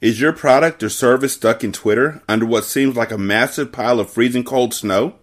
[0.00, 3.98] Is your product or service stuck in Twitter under what seems like a massive pile
[3.98, 5.14] of freezing cold snow?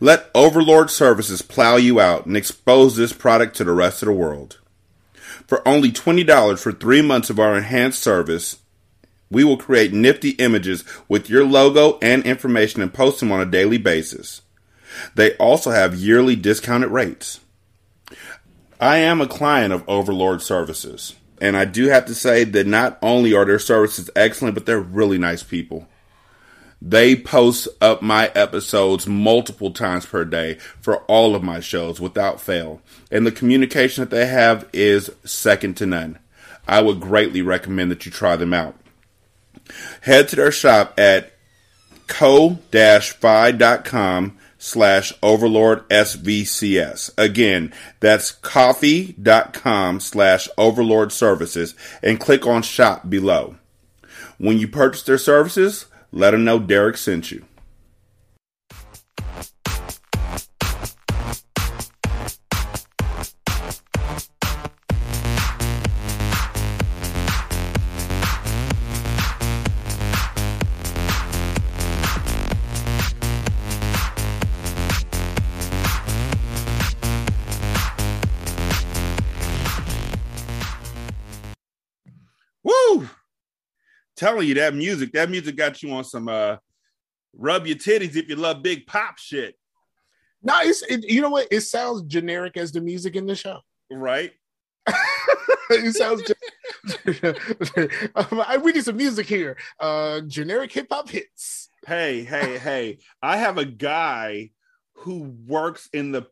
[0.00, 4.12] Let Overlord Services plow you out and expose this product to the rest of the
[4.12, 4.58] world.
[5.46, 8.58] For only $20 for three months of our enhanced service,
[9.30, 13.46] we will create nifty images with your logo and information and post them on a
[13.46, 14.42] daily basis.
[15.14, 17.40] They also have yearly discounted rates.
[18.80, 22.98] I am a client of Overlord Services, and I do have to say that not
[23.02, 25.88] only are their services excellent, but they're really nice people.
[26.80, 32.40] They post up my episodes multiple times per day for all of my shows without
[32.40, 36.20] fail, and the communication that they have is second to none.
[36.68, 38.76] I would greatly recommend that you try them out.
[40.02, 41.32] Head to their shop at
[42.06, 42.68] ko-fi.com
[44.62, 53.56] slash overlord svcs again that's ko-fi.com slash overlord services and click on shop below.
[54.38, 57.44] When you purchase their services let them know derek sent you
[84.22, 86.56] Telling you that music, that music got you on some uh
[87.36, 89.56] rub your titties if you love big pop shit,
[90.44, 91.48] No, it's it, you know what?
[91.50, 93.58] It sounds generic as the music in the show.
[93.90, 94.30] right?
[95.70, 96.22] it sounds.
[98.14, 99.56] Um, I- we need some music here.
[99.80, 101.68] Uh, generic hip hop hits.
[101.84, 102.98] Hey, hey, hey.
[103.22, 104.50] I have a guy
[104.98, 106.28] who works in the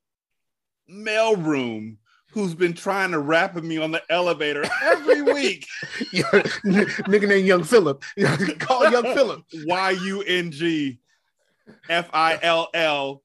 [0.88, 1.96] mailroom
[2.32, 5.66] who's been trying to rap at me on the elevator every week.
[6.12, 6.22] Yeah,
[6.64, 8.02] nigga named Young Philip.
[8.58, 9.42] Call Young Philip.
[9.66, 10.98] Y U N G
[11.88, 13.22] F I L L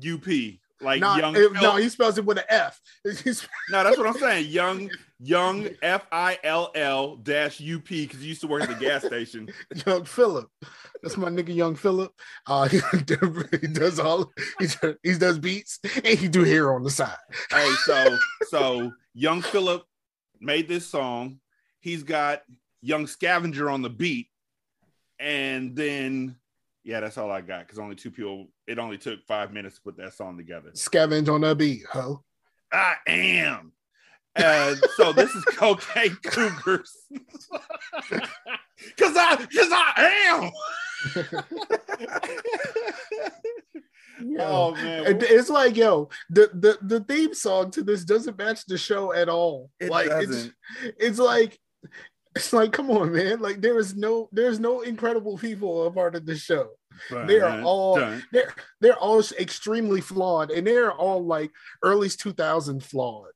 [0.00, 0.60] U P.
[0.80, 2.80] Like No, young it- no, he spells it with an F.
[3.04, 3.12] No,
[3.82, 4.48] that's what I'm saying.
[4.50, 8.68] Young, young F I L L dash U P because he used to work at
[8.68, 9.48] the gas station.
[9.86, 10.48] Young Philip.
[11.02, 12.12] That's my nigga, Young Philip.
[12.46, 12.78] Uh, he,
[13.66, 14.32] does all.
[14.58, 17.16] He, does- he does beats and he do hair on the side.
[17.50, 18.18] Hey, so
[18.48, 19.84] so young Philip
[20.40, 21.40] made this song.
[21.80, 22.42] He's got
[22.82, 24.28] young Scavenger on the beat,
[25.18, 26.36] and then
[26.84, 28.48] yeah, that's all I got because only two people.
[28.66, 30.70] It only took five minutes to put that song together.
[30.72, 32.22] Scavenge on the beat, ho.
[32.72, 33.72] I am.
[34.36, 36.92] Uh, so this is cocaine cougars.
[38.98, 40.50] Cause I, cause I am.
[44.38, 48.76] oh man, It's like, yo, the, the the theme song to this doesn't match the
[48.76, 49.70] show at all.
[49.80, 50.52] It like doesn't.
[50.82, 51.58] it's it's like
[52.34, 53.40] it's like, come on, man.
[53.40, 56.68] Like there is no there's no incredible people a part of the show.
[57.10, 58.22] They are all Dun.
[58.32, 61.50] they're they're all extremely flawed, and they're all like
[61.82, 63.32] early 2000 flawed.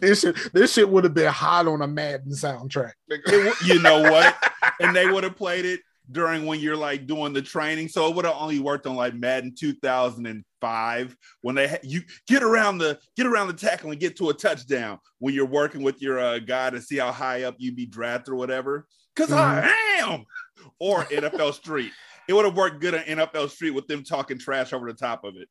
[0.00, 2.92] This shit this shit would have been hot on a Madden soundtrack.
[3.08, 4.34] It you know what?
[4.80, 5.80] And they would have played it
[6.10, 9.14] during when you're like doing the training, so it would have only worked on like
[9.14, 14.30] Madden 2005 when they you get around the get around the tackle and get to
[14.30, 17.76] a touchdown when you're working with your uh, guy to see how high up you'd
[17.76, 18.86] be drafted or whatever.
[19.14, 19.66] Because I
[20.00, 20.24] am,
[20.78, 21.92] or NFL Street.
[22.28, 25.24] It would have worked good on NFL Street with them talking trash over the top
[25.24, 25.48] of it.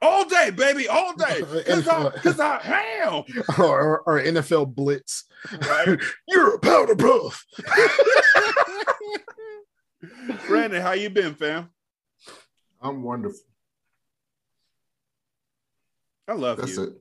[0.00, 1.42] All day, baby, all day.
[1.52, 2.60] Because I, 'cause I
[3.04, 3.22] am.
[3.58, 5.24] or, or NFL Blitz.
[5.68, 5.96] Right?
[6.28, 7.44] You're a powder puff.
[10.46, 11.70] Brandon, how you been, fam?
[12.80, 13.38] I'm wonderful.
[16.28, 16.82] I love That's you.
[16.84, 16.92] it.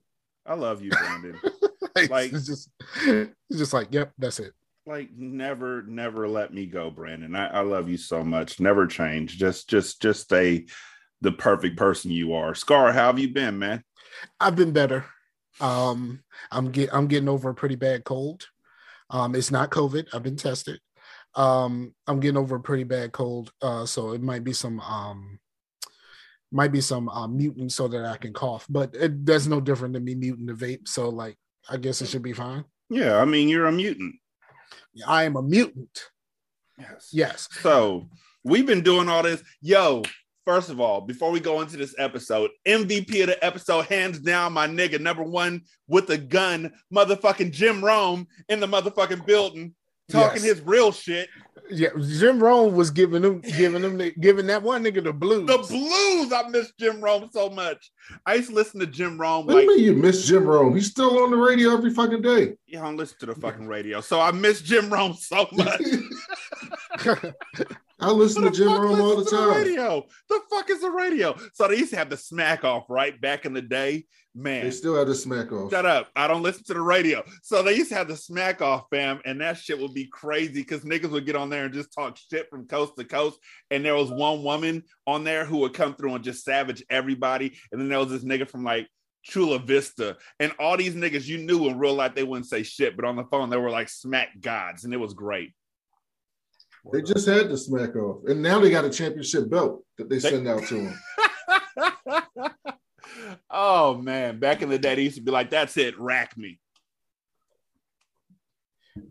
[0.45, 1.40] I love you, Brandon.
[1.94, 2.69] Like, Like- it's just
[3.03, 4.53] it's just like, yep, that's it.
[4.85, 7.35] like never, never let me go, Brandon.
[7.35, 8.61] I, I love you so much.
[8.61, 9.37] Never change.
[9.37, 10.67] Just, just, just stay
[11.20, 12.55] the perfect person you are.
[12.55, 13.84] Scar, how have you been, man?
[14.40, 15.03] I've been better.
[15.59, 18.47] Um, I'm get I'm getting over a pretty bad cold.
[19.09, 20.08] Um, it's not COVID.
[20.14, 20.79] I've been tested.
[21.35, 23.51] Um, I'm getting over a pretty bad cold.
[23.61, 25.39] Uh, so it might be some um
[26.51, 29.93] might be some uh, mutant so that I can cough, but it, that's no different
[29.93, 30.87] than me muting the vape.
[30.87, 31.37] So like,
[31.69, 32.66] I guess it should be fine.
[32.89, 34.16] Yeah, I mean, you're a mutant.
[35.07, 36.09] I am a mutant.
[36.78, 37.09] Yes.
[37.13, 37.47] Yes.
[37.61, 38.09] So
[38.43, 39.41] we've been doing all this.
[39.61, 40.03] Yo,
[40.45, 44.53] first of all, before we go into this episode, MVP of the episode, hands down,
[44.53, 49.73] my nigga, number one with a gun, motherfucking Jim Rome in the motherfucking building.
[50.11, 50.58] Talking Yes.
[50.58, 51.29] his real shit.
[51.69, 55.47] Yeah, Jim Rome was giving them, giving them, giving that one nigga the blues.
[55.47, 56.34] The blues.
[56.34, 57.91] I miss Jim Rome so much.
[58.25, 60.43] I used to listen to Jim Rome What do like you mean you miss Jim
[60.46, 60.75] Rome?
[60.75, 62.53] He's still on the radio every fucking day.
[62.67, 64.02] yeah, I don't listen to the fucking radio.
[64.02, 65.81] So I miss Jim Rome so much.
[68.02, 69.50] I listen to Jim Rome all the time.
[69.50, 70.06] radio?
[70.28, 71.36] The fuck is the radio?
[71.53, 74.06] So they used to have the smack off right back in the day.
[74.34, 75.72] Man, They still have the smack off.
[75.72, 76.08] Shut up.
[76.16, 77.22] I don't listen to the radio.
[77.44, 80.62] So they used to have the smack off, fam, and that shit would be crazy
[80.62, 83.40] because niggas would get on there and just talk shit from coast to coast.
[83.72, 87.58] And there was one woman on there who would come through and just savage everybody.
[87.72, 88.88] And then there was this nigga from like
[89.24, 90.18] Chula Vista.
[90.40, 93.18] And all these niggas you knew in real life, they wouldn't say shit, but on
[93.18, 95.53] the phone, they were like smack gods, and it was great.
[96.91, 100.17] They just had the smack off, and now they got a championship belt that they
[100.17, 100.91] They- send out to
[101.78, 102.51] them.
[103.49, 106.59] oh man, back in the day, they used to be like, that's it, rack me.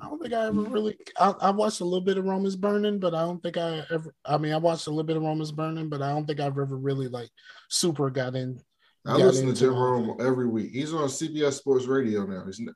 [0.01, 0.97] I don't think I ever really.
[1.19, 3.83] I, I watched a little bit of Rome Is Burning, but I don't think I
[3.91, 4.15] ever.
[4.25, 6.39] I mean, I watched a little bit of Rome Is Burning, but I don't think
[6.41, 7.31] I've ever really like
[7.69, 8.61] super got in.
[9.07, 10.73] I got listen to Jim Rome every week.
[10.73, 12.45] He's on CBS Sports Radio now.
[12.45, 12.73] He's, you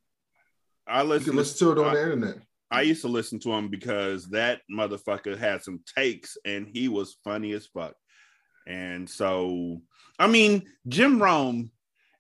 [0.87, 2.37] I listen, can listen to it on I- the internet.
[2.75, 7.17] I used to listen to him because that motherfucker had some takes and he was
[7.23, 7.95] funny as fuck.
[8.67, 9.81] And so,
[10.19, 11.71] I mean, Jim Rome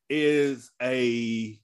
[0.08, 1.58] is a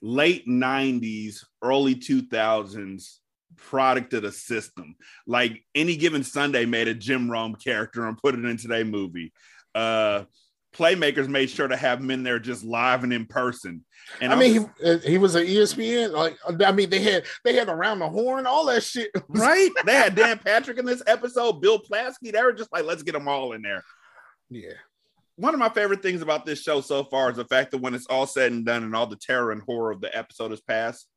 [0.00, 3.18] late 90s, early 2000s
[3.56, 4.96] product of the system.
[5.26, 9.34] Like any given Sunday made a Jim Rome character and put it into their movie.
[9.74, 10.24] Uh
[10.76, 13.84] Playmakers made sure to have him in there just live and in person.
[14.20, 16.12] And I mean, he, uh, he was an ESPN.
[16.12, 19.10] Like, I mean, they had they had around the horn, all that shit.
[19.28, 19.70] right?
[19.84, 22.32] They had Dan Patrick in this episode, Bill Plaschke.
[22.32, 23.82] They were just like, let's get them all in there.
[24.48, 24.74] Yeah,
[25.34, 27.94] One of my favorite things about this show so far is the fact that when
[27.94, 30.60] it's all said and done and all the terror and horror of the episode is
[30.60, 31.08] past,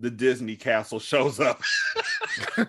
[0.00, 1.60] the Disney castle shows up,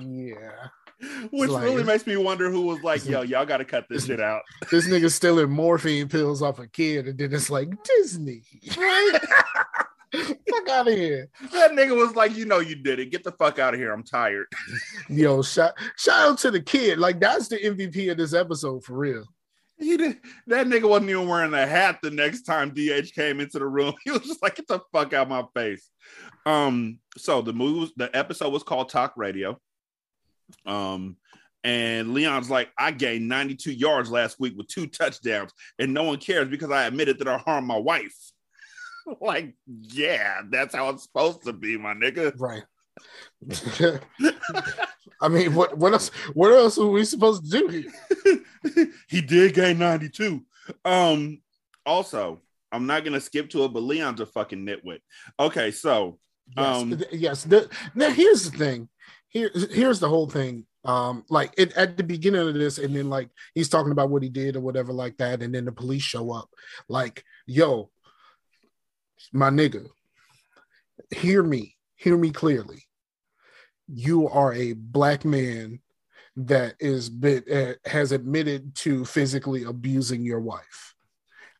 [0.00, 0.68] yeah.
[1.30, 4.06] which Like- really makes me wonder who was like, yo, y'all got to cut this
[4.06, 4.42] shit out.
[4.70, 8.42] This nigga's stealing morphine pills off a kid, and then it's like Disney.
[8.76, 9.18] Right?
[10.12, 11.28] fuck out of here.
[11.52, 13.10] That nigga was like, you know, you did it.
[13.10, 13.92] Get the fuck out of here.
[13.92, 14.46] I'm tired.
[15.08, 16.98] Yo, shout, shout out to the kid.
[16.98, 19.24] Like, that's the MVP of this episode for real.
[19.78, 20.18] He did,
[20.48, 23.94] that nigga wasn't even wearing a hat the next time DH came into the room.
[24.04, 25.88] He was just like, get the fuck out of my face.
[26.44, 29.58] Um, so the movie was, the episode was called Talk Radio.
[30.66, 31.16] Um,
[31.62, 36.18] and Leon's like, I gained 92 yards last week with two touchdowns, and no one
[36.18, 38.16] cares because I admitted that I harmed my wife.
[39.20, 42.32] like, yeah, that's how it's supposed to be, my nigga.
[42.38, 42.62] Right.
[45.22, 46.08] I mean, what what else?
[46.34, 48.86] What else are we supposed to do here?
[49.08, 50.42] he did gain 92.
[50.84, 51.40] Um,
[51.86, 52.40] also,
[52.72, 55.00] I'm not gonna skip to it, but Leon's a fucking nitwit.
[55.38, 56.18] Okay, so
[56.56, 57.44] Yes, Um, yes.
[57.44, 58.88] The, now here's the thing.
[59.30, 60.66] Here, here's the whole thing.
[60.84, 64.22] Um, like it at the beginning of this, and then like he's talking about what
[64.22, 66.48] he did or whatever like that, and then the police show up.
[66.88, 67.90] Like, yo,
[69.32, 69.86] my nigga,
[71.14, 72.84] hear me, hear me clearly.
[73.88, 75.80] You are a black man
[76.36, 80.94] that is been, uh, has admitted to physically abusing your wife.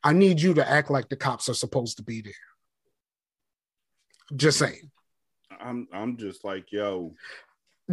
[0.03, 2.33] I need you to act like the cops are supposed to be there.
[4.35, 4.89] Just saying.
[5.59, 7.13] I'm I'm just like, yo,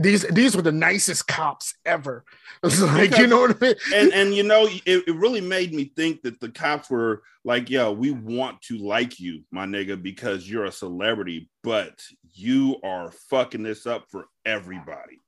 [0.02, 2.24] these these were the nicest cops ever.
[2.62, 3.74] It's like Because- you know what I mean.
[3.94, 7.70] and and you know, it, it really made me think that the cops were like,
[7.70, 12.00] yo, we want to like you, my nigga, because you're a celebrity, but
[12.34, 15.18] you are fucking this up for everybody.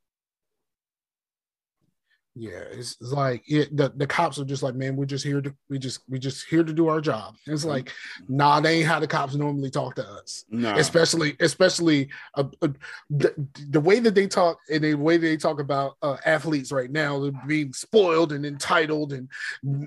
[2.40, 5.42] Yeah, it's, it's like it, the the cops are just like, man, we're just here
[5.42, 7.36] to we just we just here to do our job.
[7.46, 7.92] It's like,
[8.30, 10.46] nah, they ain't how the cops normally talk to us.
[10.48, 12.68] No, especially especially uh, uh,
[13.10, 13.34] the,
[13.68, 17.30] the way that they talk and the way they talk about uh, athletes right now
[17.46, 19.28] being spoiled and entitled and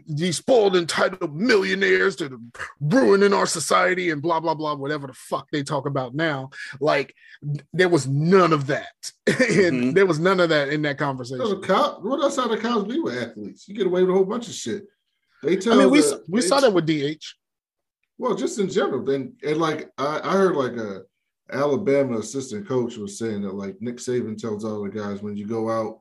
[0.08, 2.40] these spoiled entitled millionaires that are
[2.80, 7.16] ruining our society and blah blah blah whatever the fuck they talk about now like
[7.74, 8.94] there was none of that
[9.28, 9.94] and Mhm.
[9.96, 13.00] there was none of that in that conversation cop, what else how the cops be
[13.00, 13.68] with athletes?
[13.68, 14.86] You get away with a whole bunch of shit.
[15.42, 17.18] They tell i mean we, the- s- we they- saw that with dh
[18.18, 19.04] Well, just in general.
[19.04, 21.02] Then and like I, I heard like a
[21.52, 25.46] Alabama assistant coach was saying that like Nick Saban tells all the guys when you
[25.46, 26.00] go out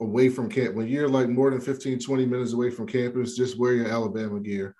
[0.00, 3.58] away from camp, when you're like more than 15, 20 minutes away from campus, just
[3.58, 4.74] wear your Alabama gear.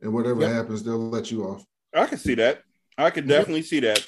[0.00, 0.52] And whatever Yep.
[0.52, 1.64] happens, they'll let you off.
[1.94, 2.62] I can see that.
[2.98, 3.98] I can definitely see that.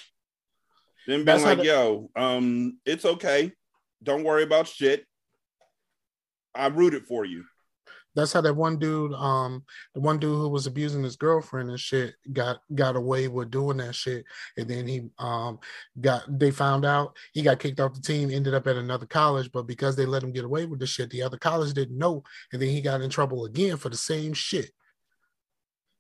[1.07, 3.53] Then being That's how like, the- yo, um, it's okay.
[4.03, 5.07] Don't worry about shit.
[6.55, 7.45] I rooted for you.
[8.15, 11.81] That's how that one dude, um, the one dude who was abusing his girlfriend and
[11.81, 14.25] shit, got got away with doing that shit.
[14.59, 15.59] And then he um
[16.01, 19.51] got they found out he got kicked off the team, ended up at another college,
[19.51, 22.23] but because they let him get away with the shit, the other college didn't know,
[22.53, 24.73] and then he got in trouble again for the same shit.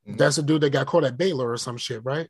[0.06, 0.18] Mm-hmm.
[0.18, 2.28] That's a dude that got caught at Baylor or some shit, right?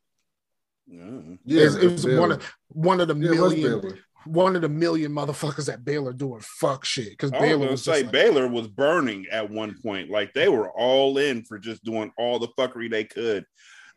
[0.86, 5.12] Yeah, yeah it was one of one of the yeah, million one of the million
[5.12, 9.50] motherfuckers at Baylor doing fuck shit because Baylor was say like, Baylor was burning at
[9.50, 10.10] one point.
[10.10, 13.44] Like they were all in for just doing all the fuckery they could.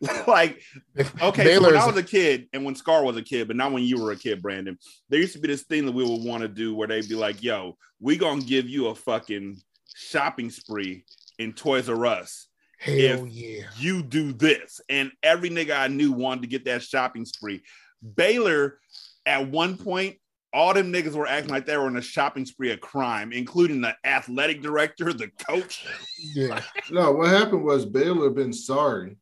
[0.27, 0.61] like
[1.21, 3.71] okay, so when I was a kid and when Scar was a kid, but not
[3.71, 4.77] when you were a kid, Brandon.
[5.09, 7.15] There used to be this thing that we would want to do where they'd be
[7.15, 9.57] like, "Yo, we gonna give you a fucking
[9.95, 11.05] shopping spree
[11.39, 13.63] in Toys R Us." Hell if yeah.
[13.77, 14.81] you do this.
[14.89, 17.63] And every nigga I knew wanted to get that shopping spree.
[18.15, 18.79] Baylor
[19.25, 20.17] at one point,
[20.53, 23.81] all them niggas were acting like they were in a shopping spree of crime, including
[23.81, 25.85] the athletic director, the coach.
[26.33, 26.61] Yeah.
[26.91, 29.17] no, what happened was Baylor been sorry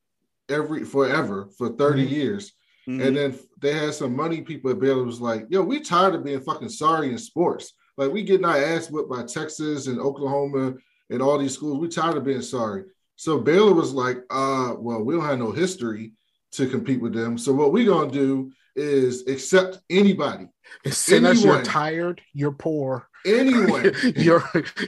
[0.47, 2.13] every forever for 30 mm-hmm.
[2.13, 2.53] years.
[2.87, 3.01] Mm-hmm.
[3.01, 6.23] And then they had some money people at Baylor was like, yo, we tired of
[6.23, 7.73] being fucking sorry in sports.
[7.97, 10.75] Like we getting our ass whipped by Texas and Oklahoma
[11.09, 11.79] and all these schools.
[11.79, 12.83] We tired of being sorry.
[13.15, 16.11] So Baylor was like, uh, well, we don't have no history
[16.51, 17.37] to compete with them.
[17.37, 20.47] So what we gonna do is accept anybody.
[20.87, 23.07] Send us you're tired, you're poor.
[23.25, 23.93] Anyone.
[24.15, 24.43] you're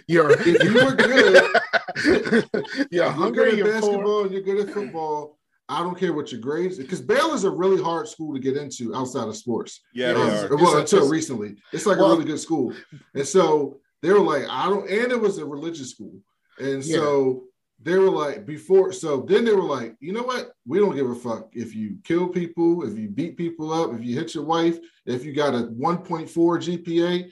[0.07, 2.51] you're if you were good,
[2.91, 4.23] you're hungry, you're good at basketball poor.
[4.25, 5.37] and you're good at football.
[5.67, 8.93] I don't care what your grades, because Baylor's a really hard school to get into
[8.93, 9.81] outside of sports.
[9.93, 12.73] Yeah, um, well, until recently, it's like well, a really good school,
[13.15, 16.13] and so they were like, I don't, and it was a religious school,
[16.59, 17.45] and so
[17.85, 20.51] they were like before so then they were like you know what?
[20.65, 24.03] We don't give a fuck if you kill people if you beat people up if
[24.03, 27.29] you hit your wife if you got a 1.4 gpa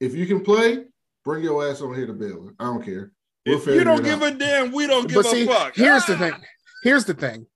[0.00, 0.84] if you can play
[1.24, 3.12] bring your ass over here to baylor i don't care.
[3.46, 4.34] We'll if you don't give out.
[4.34, 5.74] a damn we don't give but see, a fuck.
[5.74, 6.06] here's ah!
[6.08, 6.34] the thing.
[6.82, 7.46] Here's the thing.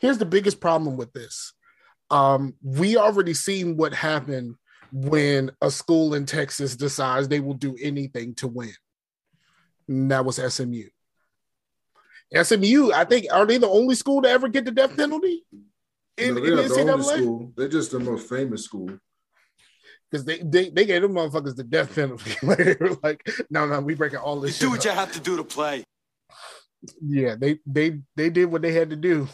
[0.00, 1.52] Here's the biggest problem with this.
[2.10, 4.54] Um we already seen what happened
[4.92, 8.72] when a school in texas decides they will do anything to win.
[9.88, 10.84] And that was smu
[12.34, 15.44] SMU, I think, are they the only school to ever get the death penalty?
[16.18, 17.52] In, no, they're in the only school.
[17.56, 18.90] They're just the most famous school.
[20.10, 22.32] Because they, they they gave them motherfuckers the death penalty.
[22.42, 24.58] they were like, no, no, we breaking all this.
[24.58, 25.84] Do what you have to do to play.
[27.02, 29.28] Yeah, they they they did what they had to do,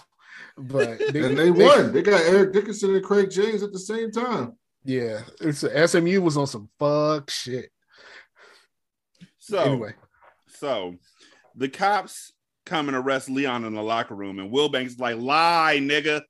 [0.56, 1.92] but they, and they, they won.
[1.92, 4.56] They got Eric Dickerson and Craig James at the same time.
[4.84, 7.70] Yeah, it's SMU was on some fuck shit.
[9.38, 9.94] So anyway,
[10.49, 10.94] so
[11.54, 12.32] the cops
[12.66, 14.38] come and arrest Leon in the locker room.
[14.38, 16.23] And Wilbanks is like, lie, nigga,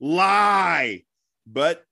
[0.00, 1.02] lie.
[1.46, 1.84] But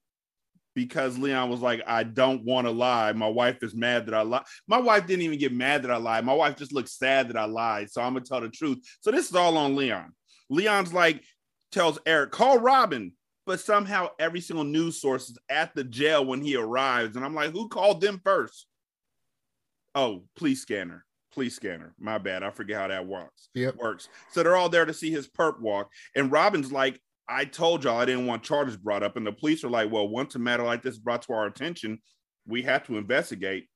[0.75, 3.11] because Leon was like, I don't want to lie.
[3.13, 4.43] My wife is mad that I lie.
[4.67, 6.23] My wife didn't even get mad that I lied.
[6.23, 7.89] My wife just looked sad that I lied.
[7.89, 8.79] So I'm gonna tell the truth.
[9.01, 10.13] So this is all on Leon.
[10.49, 11.23] Leon's like,
[11.71, 13.13] tells Eric, call Robin.
[13.45, 17.15] But somehow every single news source is at the jail when he arrives.
[17.15, 18.67] And I'm like, who called them first?
[19.95, 21.06] Oh, police scanner
[21.37, 21.93] police scanner.
[21.99, 22.41] My bad.
[22.41, 23.49] I forget how that works.
[23.53, 23.75] Yep.
[23.75, 24.09] Works.
[24.31, 25.91] So they're all there to see his perp walk.
[26.15, 29.17] And Robin's like, I told y'all I didn't want charges brought up.
[29.17, 31.99] And the police are like, well, once a matter like this brought to our attention,
[32.47, 33.69] we have to investigate.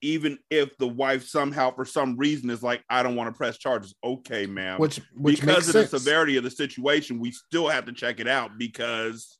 [0.00, 3.58] Even if the wife somehow, for some reason, is like, I don't want to press
[3.58, 3.96] charges.
[4.04, 4.78] Okay, ma'am.
[4.78, 5.90] Which, which because of sense.
[5.90, 9.38] the severity of the situation, we still have to check it out because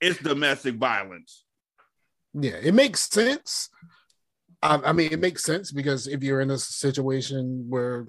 [0.00, 1.44] it's domestic violence.
[2.34, 3.70] Yeah, it makes sense.
[4.62, 8.06] I, I mean, it makes sense because if you're in a situation where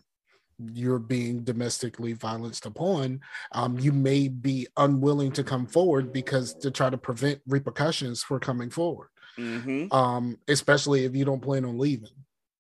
[0.73, 3.19] you're being domestically violenced upon,
[3.51, 8.39] um, you may be unwilling to come forward because to try to prevent repercussions for
[8.39, 9.09] coming forward.
[9.37, 9.93] Mm-hmm.
[9.93, 12.09] Um, especially if you don't plan on leaving.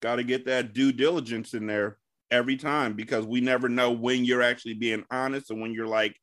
[0.01, 1.97] Got to get that due diligence in there
[2.29, 6.15] every time because we never know when you're actually being honest and when you're like,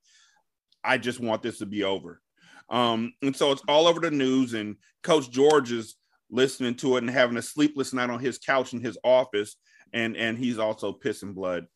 [0.84, 2.20] I just want this to be over.
[2.68, 5.96] Um, and so it's all over the news, and Coach George is
[6.34, 9.56] listening to it and having a sleepless night on his couch in his office,
[9.92, 11.66] and and he's also pissing blood.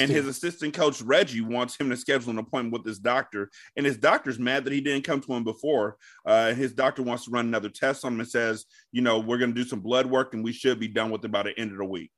[0.00, 3.86] And his assistant coach Reggie wants him to schedule an appointment with his doctor, and
[3.86, 5.96] his doctor's mad that he didn't come to him before.
[6.26, 9.38] Uh, his doctor wants to run another test on him and says, you know, we're
[9.38, 11.58] going to do some blood work, and we should be done with it by the
[11.58, 12.10] end of the week.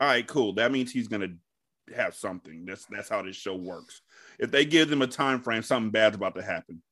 [0.00, 0.54] All right, cool.
[0.54, 2.64] That means he's going to have something.
[2.64, 4.00] That's that's how this show works.
[4.38, 6.82] If they give them a time frame, something bad's about to happen.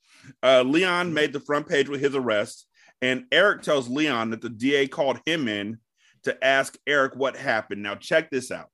[0.43, 2.67] Uh, Leon made the front page with his arrest.
[3.03, 5.79] And Eric tells Leon that the DA called him in
[6.23, 7.83] to ask Eric what happened.
[7.83, 8.69] Now, check this out.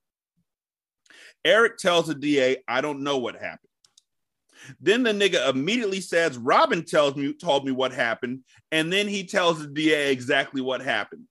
[1.45, 3.71] Eric tells the DA, I don't know what happened.
[4.81, 9.25] Then the nigga immediately says, Robin tells me told me what happened, and then he
[9.25, 11.25] tells the DA exactly what happened.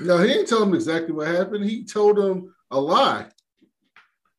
[0.00, 1.64] No, he didn't tell him exactly what happened.
[1.64, 3.26] He told him a lie.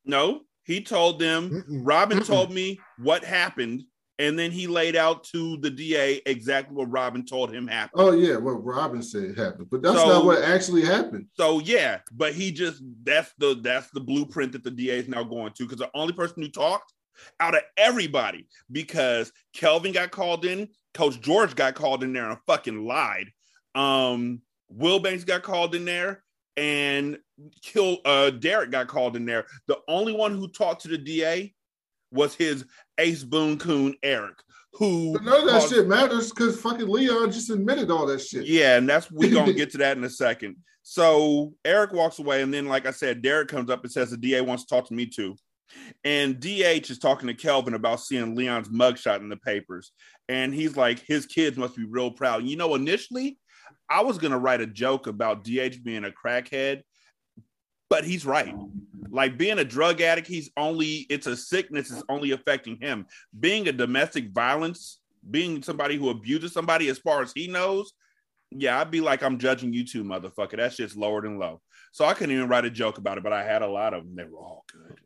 [0.04, 1.50] No, he told them.
[1.50, 1.80] Mm-mm.
[1.84, 2.26] Robin Mm-mm.
[2.26, 3.84] told me what happened,
[4.20, 8.02] and then he laid out to the DA exactly what Robin told him happened.
[8.02, 11.26] Oh yeah, what Robin said happened, but that's So- not what actually happened.
[11.34, 15.24] So yeah, but he just that's the that's the blueprint that the DA is now
[15.24, 16.92] going to because the only person who talked
[17.40, 22.38] out of everybody because Kelvin got called in, Coach George got called in there and
[22.46, 23.30] fucking lied.
[23.74, 26.22] Um, Will Banks got called in there,
[26.58, 27.18] and
[27.62, 29.46] Kill uh Derek got called in there.
[29.66, 31.54] The only one who talked to the DA
[32.12, 32.64] was his
[32.98, 34.36] ace boon coon Eric,
[34.74, 38.20] who But none of that called- shit matters because fucking Leon just admitted all that
[38.20, 38.46] shit.
[38.46, 40.56] yeah, and that's we gonna get to that in a second.
[40.82, 44.16] So Eric walks away, and then, like I said, Derek comes up and says the
[44.16, 45.36] DA wants to talk to me too.
[46.04, 49.92] And DH is talking to Kelvin about seeing Leon's mugshot in the papers.
[50.28, 52.44] And he's like, his kids must be real proud.
[52.44, 53.38] You know, initially,
[53.88, 56.82] I was gonna write a joke about DH being a crackhead,
[57.90, 58.54] but he's right.
[59.10, 63.06] Like being a drug addict, he's only it's a sickness, it's only affecting him.
[63.38, 67.92] Being a domestic violence, being somebody who abuses somebody as far as he knows,
[68.52, 70.56] yeah, I'd be like, I'm judging you too, motherfucker.
[70.56, 71.60] That shit's lower than low.
[71.92, 74.04] So I couldn't even write a joke about it, but I had a lot of
[74.04, 74.14] them.
[74.14, 75.00] They were all good.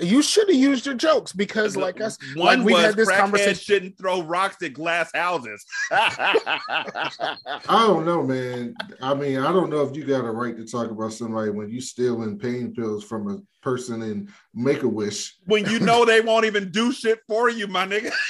[0.00, 3.08] You should have used your jokes because, like us, one like we was had this
[3.08, 3.54] crackheads conversation.
[3.54, 5.64] shouldn't throw rocks at glass houses.
[5.90, 8.74] I don't know, man.
[9.00, 11.70] I mean, I don't know if you got a right to talk about somebody when
[11.70, 15.34] you stealing pain pills from a person in Make a Wish.
[15.46, 18.12] when you know they won't even do shit for you, my nigga.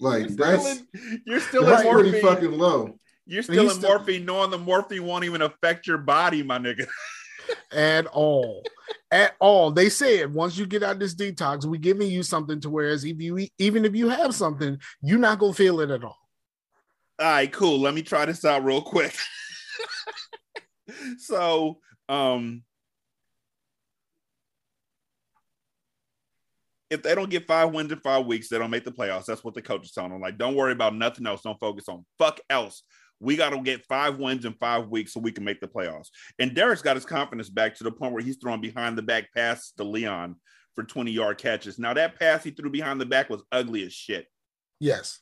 [0.00, 2.28] Like You're that's still in, you're still that's in pretty morphine.
[2.34, 2.98] fucking low.
[3.24, 6.88] You're still He's in morphine, knowing the morphine won't even affect your body, my nigga.
[7.70, 8.64] at all
[9.12, 12.70] at all they said once you get out this detox we're giving you something to
[12.70, 16.18] whereas if you even if you have something you're not gonna feel it at all
[17.18, 17.78] All right, cool.
[17.78, 19.14] Let me try this out real quick.
[21.18, 21.78] so,
[22.08, 22.62] um,
[26.90, 29.26] if they don't get five wins in five weeks, they don't make the playoffs.
[29.26, 30.20] That's what the coach is telling them.
[30.20, 31.42] Like, don't worry about nothing else.
[31.42, 32.82] Don't focus on fuck else.
[33.22, 36.08] We got to get five wins in five weeks so we can make the playoffs.
[36.40, 39.32] And Derek's got his confidence back to the point where he's throwing behind the back
[39.32, 40.34] passes to Leon
[40.74, 41.78] for 20 yard catches.
[41.78, 44.26] Now, that pass he threw behind the back was ugly as shit.
[44.80, 45.20] yes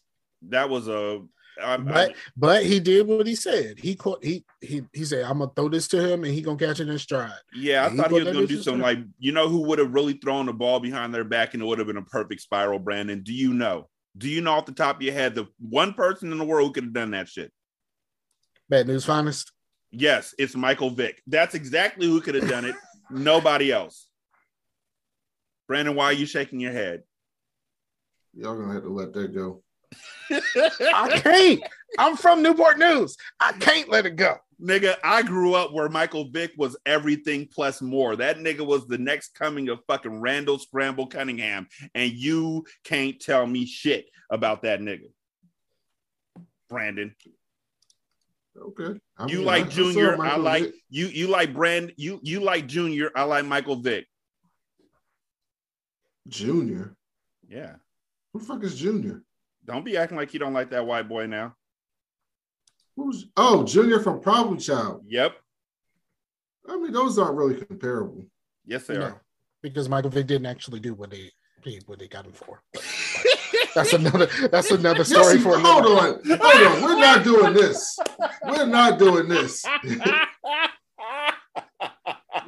[0.48, 1.20] That was a.
[1.60, 5.24] I, I- but but he did what he said he caught he he he said
[5.24, 7.90] i'm gonna throw this to him and he gonna catch it in stride Yeah, I
[7.90, 9.78] He thought he put was going to do bitch some like you know who would
[9.80, 12.40] have really thrown the ball behind their back and it would have been a perfect
[12.40, 12.78] spiral.
[12.78, 13.88] Brandon, do you know?
[14.16, 16.68] Do you know off the top of your head the one person in the world
[16.68, 17.52] who could have done that shit?
[18.70, 19.52] Bad news finest
[19.92, 21.20] Yes, it's Michael Vick.
[21.26, 22.76] That's exactly who could have done it.
[23.11, 24.06] Nobody else.
[25.66, 27.02] Brandon, why are you shaking your head?
[28.35, 29.62] Y'all gonna have to let that go.
[30.30, 31.61] i can't
[31.98, 36.28] i'm from newport news i can't let it go Nigga, I grew up where Michael
[36.30, 38.14] Vick was everything plus more.
[38.14, 43.46] That nigga was the next coming of fucking Randall Scramble Cunningham, and you can't tell
[43.46, 45.11] me shit about that nigga.
[46.68, 47.14] Brandon,
[48.58, 48.98] Okay.
[49.18, 50.74] I you mean, like I- I Junior, I Michael like Vick.
[50.90, 51.06] you.
[51.06, 51.92] You like Brand.
[51.96, 53.10] You you like Junior.
[53.14, 54.06] I like Michael Vick.
[56.28, 56.96] Junior.
[57.48, 57.74] Yeah,
[58.32, 59.22] Who the fuck is Junior?
[59.66, 61.54] don't be acting like you don't like that white boy now.
[62.96, 65.04] Who's oh Junior from Problem Child?
[65.08, 65.32] Yep,
[66.68, 68.24] I mean, those aren't really comparable.
[68.64, 69.22] yes they No, are.
[69.62, 71.30] because michael vick didn't actually do what they
[71.86, 72.62] what they got him for
[73.74, 76.40] that's another that's another story Yes, for hold another on, hold
[76.76, 76.83] on.
[76.83, 77.98] We're not doing this.
[78.44, 79.64] We're not doing this.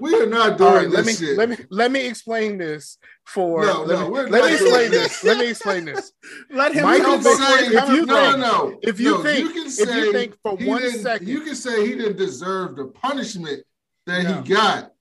[0.01, 1.37] We are not doing right, this let me shit.
[1.39, 4.91] let me let me explain this for No, let no, me, we're let me explain
[4.91, 5.09] this.
[5.21, 5.25] this.
[5.25, 6.13] Let me explain this.
[6.51, 8.79] Let him Michael you can Vick- say, if you no, think- no, no.
[8.83, 11.95] if you no, think- can if you think for one second- you can say he
[11.95, 13.63] didn't deserve the punishment
[14.07, 14.43] that No.
[14.43, 14.93] he got,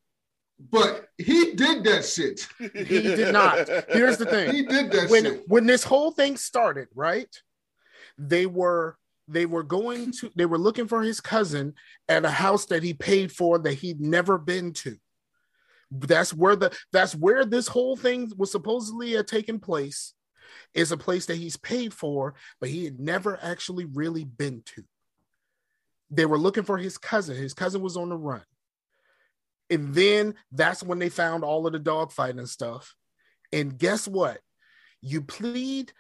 [0.69, 2.47] but he did that shit.
[2.60, 3.67] He did not.
[3.89, 4.54] Here's the thing.
[4.54, 5.43] He did that when shit.
[5.47, 7.34] when this whole thing started, right?
[8.17, 8.97] They were
[9.28, 11.74] they were going to they were looking for his cousin
[12.10, 14.97] at a house that he paid for that he'd never been to.
[15.89, 20.13] That's where the that's where this whole thing was supposedly uh, taking place.
[20.74, 24.84] Is a place that he's paid for, but he had never actually really been to.
[26.10, 27.38] They were looking for his cousin.
[27.38, 28.43] His cousin was on the run.
[29.72, 32.94] And then that's when they found all of the dogfighting stuff.
[33.54, 34.40] And guess what?
[35.02, 35.94] You plead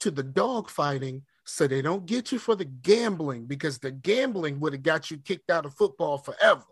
[0.00, 4.72] to the dogfighting so they don't get you for the gambling because the gambling would
[4.72, 6.64] have got you kicked out of football forever.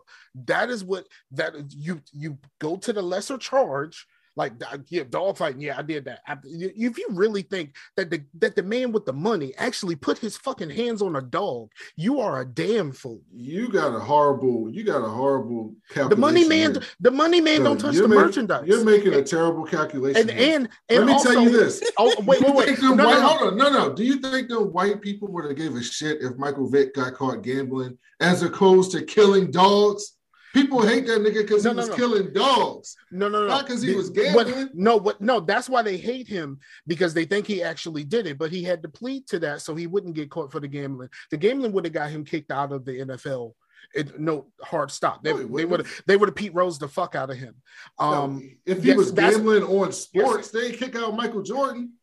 [0.47, 4.07] That is what that you you go to the lesser charge
[4.39, 4.53] Like
[4.89, 5.61] yeah, dog fighting.
[5.61, 6.21] Yeah, I did that.
[6.25, 10.17] I, if you really think that the that the man with the money actually put
[10.17, 13.21] his fucking hands on a dog, you are a damn fool.
[13.35, 14.71] You got a horrible.
[14.71, 15.75] You got a horrible.
[15.93, 16.75] The money man.
[16.75, 16.83] Here.
[17.01, 18.69] The money man so don't touch the making, merchandise.
[18.69, 20.31] You're making a terrible calculation.
[20.31, 21.83] And and, and let me also, tell you this.
[21.99, 22.81] Oh wait, wait, wait.
[22.81, 23.59] No, white, no, hold on.
[23.59, 23.93] No, no.
[23.93, 27.15] Do you think the white people would have gave a shit if Michael Vick got
[27.15, 30.18] caught gambling as opposed to killing dogs?
[30.63, 31.97] People hate that nigga because no, he was no.
[31.97, 32.97] killing dogs.
[33.11, 33.47] No, no, no.
[33.49, 34.55] Not because he was gambling.
[34.55, 38.27] What, no, what no, that's why they hate him because they think he actually did
[38.27, 40.69] it, but he had to plead to that so he wouldn't get caught for the
[40.69, 41.09] gambling.
[41.31, 43.55] The gambling would have got him kicked out of the NFL.
[43.95, 45.23] It, no hard stop.
[45.23, 47.55] They, they would they would have Pete Rose the fuck out of him.
[47.99, 50.63] Um, if he yes, was gambling on sports, yes.
[50.63, 51.95] they kick out Michael Jordan.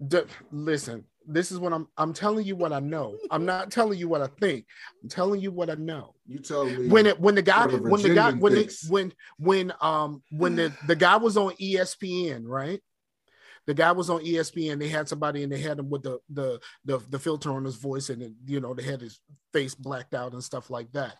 [0.00, 3.16] The, listen, this is what I'm I'm telling you what I know.
[3.30, 4.66] I'm not telling you what I think.
[5.02, 6.14] I'm telling you what I know.
[6.26, 9.72] You tell me when it when the guy when the guy when it, when when
[9.80, 12.80] um when the the guy was on ESPN, right?
[13.66, 14.78] The guy was on ESPN.
[14.78, 17.76] They had somebody and they had him with the the the, the filter on his
[17.76, 19.20] voice and you know they had his
[19.52, 21.16] face blacked out and stuff like that.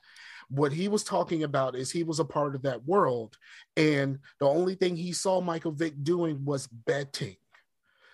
[0.49, 3.37] What he was talking about is he was a part of that world,
[3.77, 7.37] and the only thing he saw Michael Vick doing was betting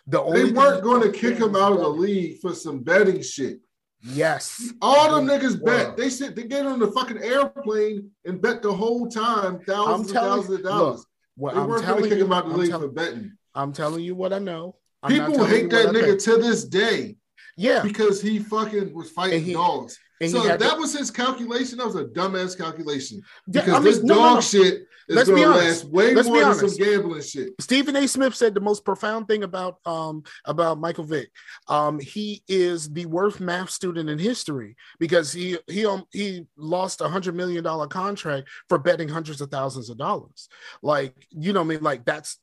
[0.07, 3.61] the they weren't going to kick him out of the league for some betting shit.
[4.03, 4.73] Yes.
[4.81, 5.97] All them niggas bet.
[5.97, 10.19] They sit they get on the fucking airplane and bet the whole time thousands and
[10.19, 11.07] thousands of dollars.
[11.39, 13.33] Look, they I'm weren't going to kick him out of the league tell, for betting.
[13.55, 14.77] I'm telling you what I know.
[15.03, 17.17] I'm People hate that nigga to this day.
[17.57, 17.83] Yeah.
[17.83, 19.99] Because he fucking was fighting he, dogs.
[20.29, 21.79] so that to, was his calculation.
[21.79, 23.23] That was a dumbass calculation.
[23.51, 24.41] Because I mean, this no, dog no, no.
[24.41, 25.85] shit is Let's be honest.
[25.87, 27.51] way Let's more than some gambling shit.
[27.61, 28.09] Stephen A.
[28.09, 31.31] Smith said the most profound thing about um about Michael Vick.
[31.69, 37.01] Um, he is the worst math student in history because he he um, he lost
[37.01, 40.49] a hundred million dollar contract for betting hundreds of thousands of dollars.
[40.83, 42.39] Like you know, I mean, like that's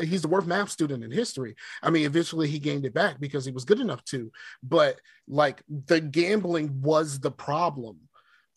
[0.00, 1.54] he's the worst math student in history.
[1.82, 4.30] I mean, eventually he gained it back because he was good enough to,
[4.62, 7.98] but like the gambling was the problem.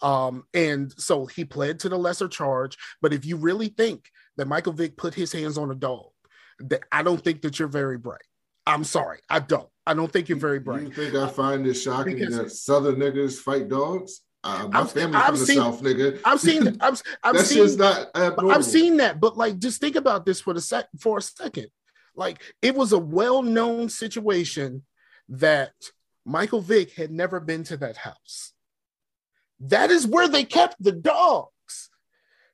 [0.01, 2.77] Um, and so he pled to the lesser charge.
[3.01, 6.09] But if you really think that Michael Vick put his hands on a dog,
[6.59, 8.23] that I don't think that you're very bright.
[8.67, 9.69] I'm sorry, I don't.
[9.85, 10.81] I don't think you're very bright.
[10.81, 14.21] You think I find it shocking because that Southern niggas fight dogs?
[14.43, 16.19] Uh, my I've, family I've from the seen, South, nigga.
[16.23, 16.67] I've seen.
[16.81, 17.57] I've, I've That's seen.
[17.57, 18.51] Just not abnormal.
[18.51, 21.67] I've seen that, but like, just think about this for the sec for a second.
[22.15, 24.83] Like, it was a well-known situation
[25.29, 25.73] that
[26.25, 28.53] Michael Vick had never been to that house.
[29.59, 31.89] That is where they kept the dogs.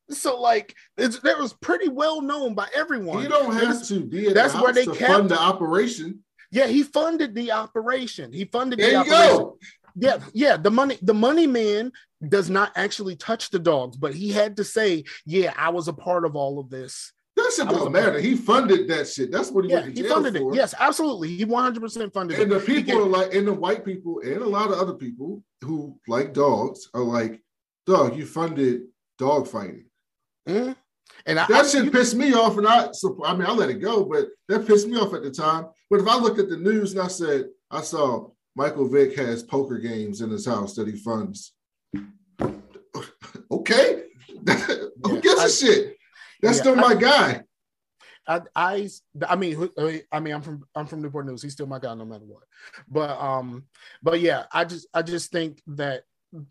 [0.10, 3.24] So like that was pretty well known by everyone.
[3.24, 6.24] You don't have to be at that's the where they to kept, fund the operation.
[6.52, 8.34] Yeah, he funded the operation.
[8.34, 9.38] He funded there the operation.
[9.38, 9.58] Go.
[9.96, 10.58] Yeah, yeah.
[10.58, 11.92] The money, the money man
[12.28, 15.94] does not actually touch the dogs, but he had to say, "Yeah, I was a
[15.94, 18.20] part of all of this." That shit don't matter.
[18.20, 19.32] He funded that shit.
[19.32, 20.52] That's what he yeah, he funded for.
[20.52, 20.56] it.
[20.56, 21.30] Yes, absolutely.
[21.30, 22.56] He 100 percent funded and it.
[22.56, 25.44] And the people are like, and the white people, and a lot of other people
[25.62, 27.42] who like dogs are like,
[27.86, 28.84] "Dog, you funded
[29.18, 29.86] dog fighting."
[30.48, 30.74] Mm-hmm.
[31.26, 33.70] And that I, shit you, pissed me off, and I, so, I mean, I let
[33.70, 35.68] it go, but that pissed me off at the time.
[35.90, 39.44] But if I looked at the news and I said, I saw Michael Vick has
[39.44, 41.54] poker games in his house that he funds.
[43.52, 44.04] okay,
[45.04, 45.98] who gives I, a shit?
[46.42, 47.44] That's yeah, still my I, guy.
[48.28, 48.90] I, I,
[49.28, 49.70] I mean,
[50.12, 51.42] I mean, I'm from, I'm from Newport News.
[51.42, 52.44] He's still my guy, no matter what.
[52.88, 53.66] But, um,
[54.04, 56.04] but yeah, I just, I just think that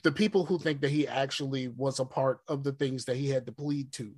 [0.02, 3.28] the people who think that he actually was a part of the things that he
[3.28, 4.12] had to plead to,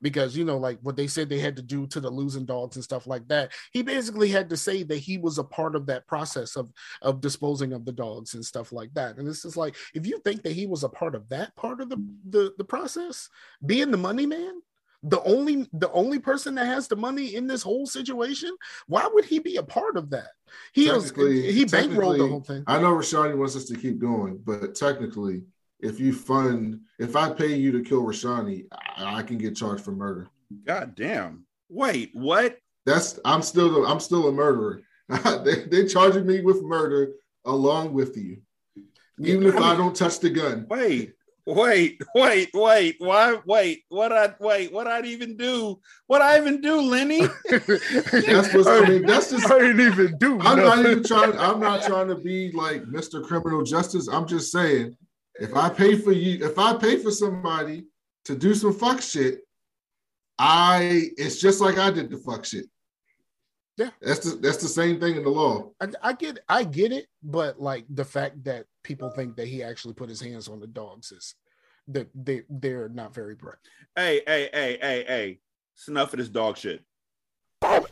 [0.00, 2.76] because you know, like what they said they had to do to the losing dogs
[2.76, 3.52] and stuff like that.
[3.72, 7.20] He basically had to say that he was a part of that process of of
[7.20, 9.16] disposing of the dogs and stuff like that.
[9.18, 11.80] And it's just like if you think that he was a part of that part
[11.80, 13.28] of the the, the process,
[13.66, 14.62] being the money man,
[15.02, 18.54] the only the only person that has the money in this whole situation
[18.86, 20.28] why would he be a part of that?
[20.72, 22.64] He was he bankrolled the whole thing.
[22.66, 25.42] I know rashani wants us to keep going but technically
[25.80, 29.84] if you fund if i pay you to kill rashani i, I can get charged
[29.84, 30.28] for murder.
[30.64, 31.44] God damn.
[31.68, 32.58] Wait what?
[32.84, 34.82] That's i'm still i'm still a murderer.
[35.44, 37.12] They, they charging me with murder
[37.46, 38.42] along with you.
[39.20, 40.66] Even if I don't touch the gun.
[40.68, 41.14] Wait,
[41.48, 46.60] wait, wait, wait, why, wait, what I, wait, what I'd even do, what I even
[46.60, 47.20] do, Lenny?
[47.50, 49.06] that's what I mean.
[49.06, 50.38] That's just I didn't even do.
[50.40, 50.64] I'm nothing.
[50.64, 51.38] not even trying.
[51.38, 53.24] I'm not trying to be like Mr.
[53.24, 54.08] Criminal Justice.
[54.08, 54.96] I'm just saying,
[55.40, 57.86] if I pay for you, if I pay for somebody
[58.26, 59.40] to do some fuck shit,
[60.38, 62.66] I it's just like I did the fuck shit.
[63.78, 65.70] Yeah, that's the that's the same thing in the law.
[65.80, 69.62] I, I get I get it, but like the fact that people think that he
[69.62, 71.34] actually put his hands on the dogs is
[71.88, 73.58] that they they're not very bright.
[73.94, 75.40] Hey, hey, hey, hey, hey.
[75.74, 76.82] Snuff this dog shit.
[77.62, 77.84] All you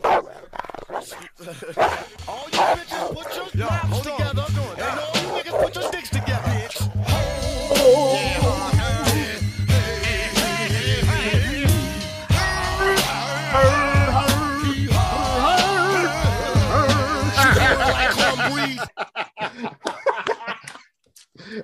[2.58, 4.18] bitches put your Yo, hold on.
[4.18, 4.44] together.
[4.46, 6.56] Keep doing And all you niggas put your dicks together.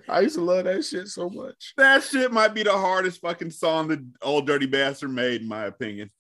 [0.08, 1.74] I used to love that shit so much.
[1.76, 5.64] That shit might be the hardest fucking song that old dirty bastard made, in my
[5.64, 6.10] opinion.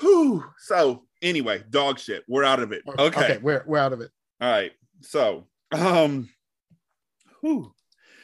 [0.00, 0.44] Whew.
[0.58, 2.24] So anyway, dog shit.
[2.28, 2.82] We're out of it.
[2.86, 3.06] Okay.
[3.06, 4.10] Okay, we're we're out of it.
[4.40, 4.72] All right.
[5.02, 6.28] So, um,
[7.40, 7.72] whew.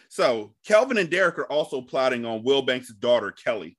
[0.08, 3.76] so Kelvin and Derek are also plotting on Will Banks' daughter Kelly,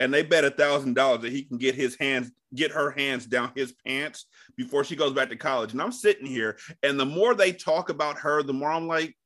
[0.00, 3.26] and they bet a thousand dollars that he can get his hands, get her hands
[3.26, 5.72] down his pants before she goes back to college.
[5.72, 9.16] And I'm sitting here, and the more they talk about her, the more I'm like,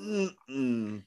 [0.00, 1.02] Mm-mm.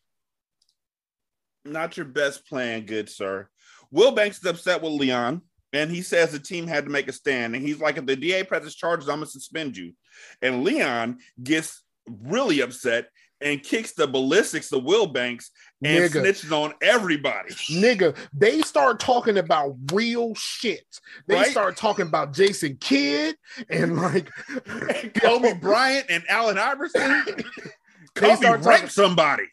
[1.66, 3.48] not your best plan, good sir.
[3.92, 7.14] Will Banks is upset with Leon, and he says the team had to make a
[7.14, 7.56] stand.
[7.56, 9.94] And he's like, if the DA presses charges, I'm gonna suspend you.
[10.42, 13.10] And Leon gets really upset
[13.42, 15.52] and kicks the ballistics to Will Banks
[15.84, 16.22] and Nigga.
[16.24, 17.54] snitches on everybody.
[17.70, 20.86] Nigga, they start talking about real shit.
[21.28, 21.48] They Right?
[21.52, 23.36] start talking about Jason Kidd
[23.70, 24.30] and like
[25.22, 27.26] Kobe Bryant and Allen Iverson.
[28.15, 29.43] They Kobe start raped talking- somebody.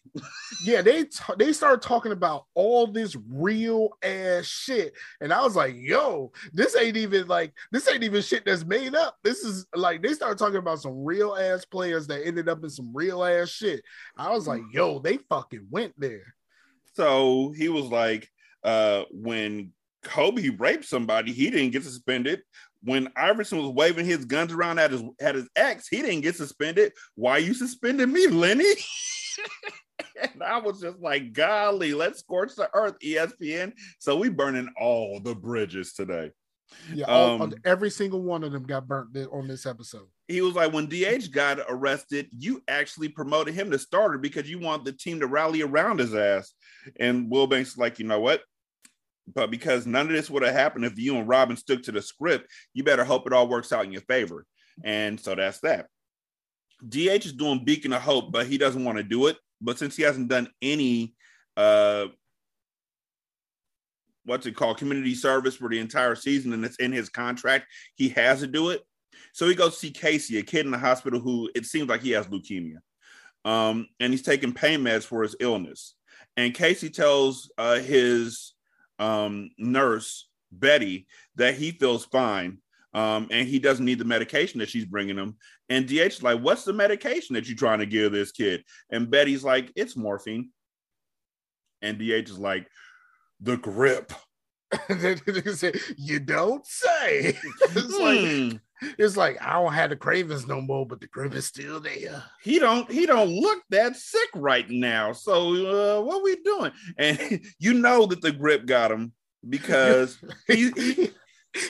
[0.65, 5.57] yeah, they t- they started talking about all this real ass shit, and I was
[5.57, 9.17] like, "Yo, this ain't even like this ain't even shit that's made up.
[9.25, 12.69] This is like they started talking about some real ass players that ended up in
[12.71, 13.83] some real ass shit."
[14.17, 16.35] I was like, "Yo, they fucking went there."
[16.95, 18.29] So he was like,
[18.63, 22.43] uh, when Kobe raped somebody, he didn't get suspended.
[22.83, 26.37] When Iverson was waving his guns around at his at his ex, he didn't get
[26.37, 26.93] suspended.
[27.15, 28.65] Why are you suspending me, Lenny?
[30.23, 33.73] and I was just like, golly, let's scorch the earth, ESPN.
[33.99, 36.31] So we burning all the bridges today.
[36.93, 40.07] Yeah, all, Um, every single one of them got burnt on this episode.
[40.29, 44.59] He was like, when DH got arrested, you actually promoted him to starter because you
[44.59, 46.53] want the team to rally around his ass.
[46.99, 48.43] And Will Banks like, you know what?
[49.33, 52.03] But because none of this would have happened if you and Robin stuck to the
[52.03, 54.45] script, you better hope it all works out in your favor.
[54.83, 55.87] And so that's that.
[56.89, 59.37] DH is doing Beacon of Hope, but he doesn't want to do it.
[59.61, 61.15] But since he hasn't done any
[61.57, 62.07] uh
[64.25, 68.09] what's it called community service for the entire season and it's in his contract, he
[68.11, 68.83] has to do it.
[69.33, 72.11] So he goes see Casey, a kid in the hospital who it seems like he
[72.13, 72.79] has leukemia.
[73.45, 75.95] Um, and he's taking pain meds for his illness.
[76.37, 78.53] And Casey tells uh, his
[79.01, 82.59] um, nurse, Betty, that he feels fine
[82.93, 85.37] um, and he doesn't need the medication that she's bringing him.
[85.69, 88.65] And DH is like, What's the medication that you're trying to give this kid?
[88.91, 90.51] And Betty's like, It's morphine.
[91.83, 92.69] And DH is like,
[93.41, 94.13] The grip.
[95.97, 97.37] You don't say.
[97.63, 98.57] it's like Hmm.
[98.99, 102.23] It's like I don't have the cravings no more, but the grip is still there.
[102.43, 105.13] he don't he don't look that sick right now.
[105.13, 106.73] So uh, what we doing?
[106.99, 109.13] And you know that the grip got him
[109.49, 111.11] because he, he he,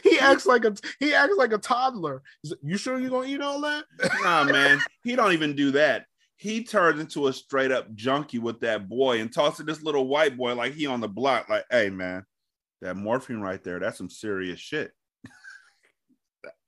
[0.02, 2.22] he acts like a he acts like a toddler.
[2.62, 3.84] You sure you're gonna eat all that?
[4.22, 6.06] nah man, he don't even do that.
[6.36, 10.08] He turns into a straight up junkie with that boy and talks to this little
[10.08, 12.24] white boy like he on the block, like, hey man,
[12.80, 14.92] that morphine right there, that's some serious shit.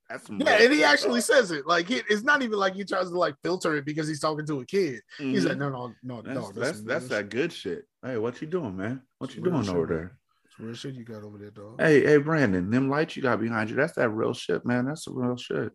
[0.09, 1.23] That's some Yeah, and he actually dog.
[1.23, 1.65] says it.
[1.67, 4.45] Like he, it's not even like he tries to like filter it because he's talking
[4.47, 5.01] to a kid.
[5.17, 5.49] He's Mhm.
[5.49, 6.51] like, no, no, no, that's, no.
[6.61, 7.85] that's, that's that good shit.
[8.03, 9.01] Hey, what you doing, man?
[9.19, 9.97] What That's you doing shit, over man.
[9.97, 10.17] there?
[10.59, 11.81] real shit you got over there, dog.
[11.81, 14.85] Hey, hey, Brandon, them lights you got behind you, that's that real shit, man.
[14.85, 15.71] That's the real shit.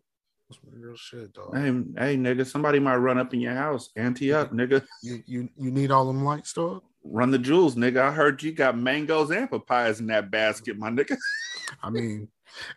[0.49, 1.53] That's real shit, dog.
[1.55, 4.83] Hey, hey, nigga, somebody might run up in your house, ante up, nigga.
[5.03, 6.81] You you you need all them lights, dog.
[7.03, 7.97] Run the jewels, nigga.
[8.01, 11.17] I heard you got mangoes and papayas in that basket, my nigga.
[11.83, 12.27] I mean,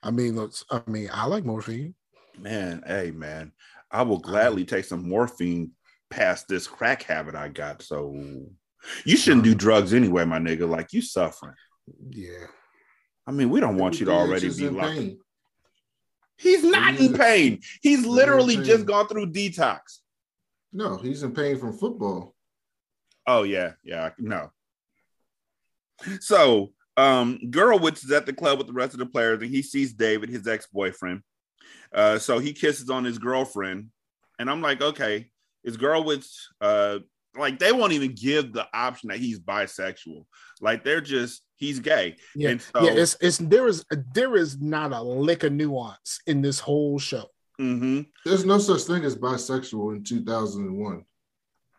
[0.02, 1.94] I mean, look, I mean, I like morphine.
[2.38, 3.52] Man, hey, man,
[3.90, 5.72] I will gladly take some morphine
[6.10, 7.82] past this crack habit I got.
[7.82, 8.14] So
[9.04, 10.68] you shouldn't do drugs anyway, my nigga.
[10.68, 11.54] Like you suffering.
[12.10, 12.46] Yeah.
[13.26, 14.94] I mean, we don't want you to already be locked.
[14.94, 15.18] pain.
[16.36, 17.60] He's not in pain.
[17.80, 18.64] He's literally pain.
[18.64, 19.78] just gone through detox.
[20.72, 22.34] No, he's in pain from football.
[23.26, 24.50] Oh yeah, yeah, no.
[26.20, 29.62] So um Guerwitz is at the club with the rest of the players, and he
[29.62, 31.22] sees David, his ex-boyfriend.
[31.94, 33.88] Uh, so he kisses on his girlfriend,
[34.38, 35.30] and I'm like, okay,
[35.64, 36.28] is Guerwitz
[36.60, 36.98] uh
[37.36, 40.26] like they won't even give the option that he's bisexual.
[40.60, 42.16] Like they're just he's gay.
[42.34, 46.20] Yeah, And so- yeah, it's it's there is there is not a lick of nuance
[46.26, 47.28] in this whole show.
[47.60, 48.06] Mhm.
[48.24, 51.04] There's no such thing as bisexual in 2001.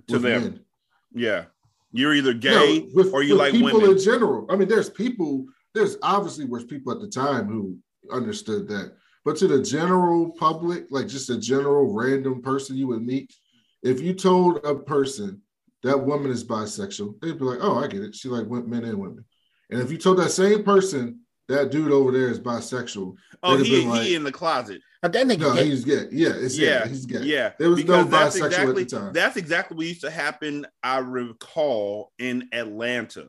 [0.08, 0.42] To them.
[0.42, 0.66] men.
[1.14, 1.46] Yeah.
[1.94, 3.92] You're either gay No, with, or you like people women.
[3.98, 4.46] in general.
[4.50, 7.78] I mean, there's people there's obviously was people at the time who
[8.12, 8.94] understood that,
[9.26, 13.34] but to the general public, like just a general random person you would meet,
[13.82, 15.42] if you told a person
[15.84, 18.16] that woman is bisexual, they'd be like, "Oh, I get it.
[18.16, 19.26] She like went men and women."
[19.70, 23.66] And if you told that same person that dude over there is bisexual, Oh, they'd
[23.66, 24.82] he, like, he in the closet.
[25.02, 25.66] But that nigga, no, gay.
[25.66, 26.08] he's gay.
[26.12, 27.24] Yeah, it's yeah, Yeah, he's gay.
[27.24, 29.14] Yeah, There was no because that's bisexual exactly, at the time.
[29.14, 30.66] That's exactly what used to happen.
[30.82, 33.28] I recall in Atlanta.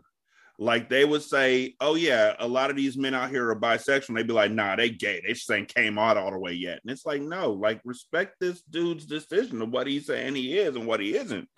[0.56, 4.10] Like they would say, "Oh yeah, a lot of these men out here are bisexual."
[4.10, 5.20] And they'd be like, "Nah, they gay.
[5.26, 8.36] They just ain't came out all the way yet." And it's like, no, like respect
[8.38, 11.48] this dude's decision of what he's saying he is and what he isn't.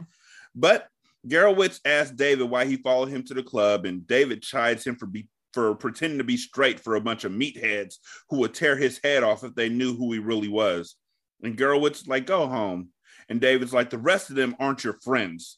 [0.55, 0.89] But
[1.29, 5.05] Guerwitz asked David why he followed him to the club, and David chides him for
[5.05, 7.95] be for pretending to be straight for a bunch of meatheads
[8.29, 10.97] who would tear his head off if they knew who he really was.
[11.43, 12.91] And Guerwitz like, go home.
[13.31, 15.57] And David's like, the rest of them aren't your friends.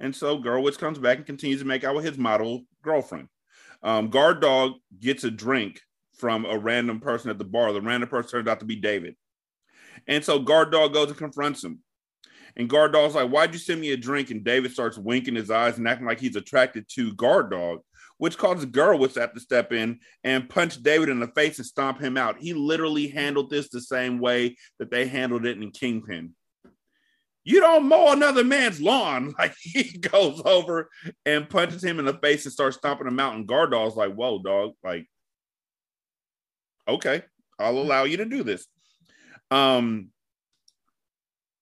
[0.00, 3.28] And so Guerwitz comes back and continues to make out with his model girlfriend.
[3.84, 5.82] Um, Guard Dog gets a drink
[6.16, 7.72] from a random person at the bar.
[7.72, 9.14] The random person turns out to be David.
[10.08, 11.78] And so Guard Dog goes and confronts him.
[12.56, 14.32] And Guard Dog's like, Why'd you send me a drink?
[14.32, 17.82] And David starts winking his eyes and acting like he's attracted to Guard Dog,
[18.18, 21.66] which causes Guerwitz to have to step in and punch David in the face and
[21.66, 22.38] stomp him out.
[22.38, 26.34] He literally handled this the same way that they handled it in Kingpin.
[27.44, 29.34] You don't mow another man's lawn.
[29.38, 30.90] Like he goes over
[31.24, 33.34] and punches him in the face and starts stomping him out.
[33.34, 34.72] And Guard Dog's like, Whoa, dog.
[34.84, 35.06] Like,
[36.86, 37.22] okay,
[37.58, 38.66] I'll allow you to do this.
[39.50, 40.10] Um,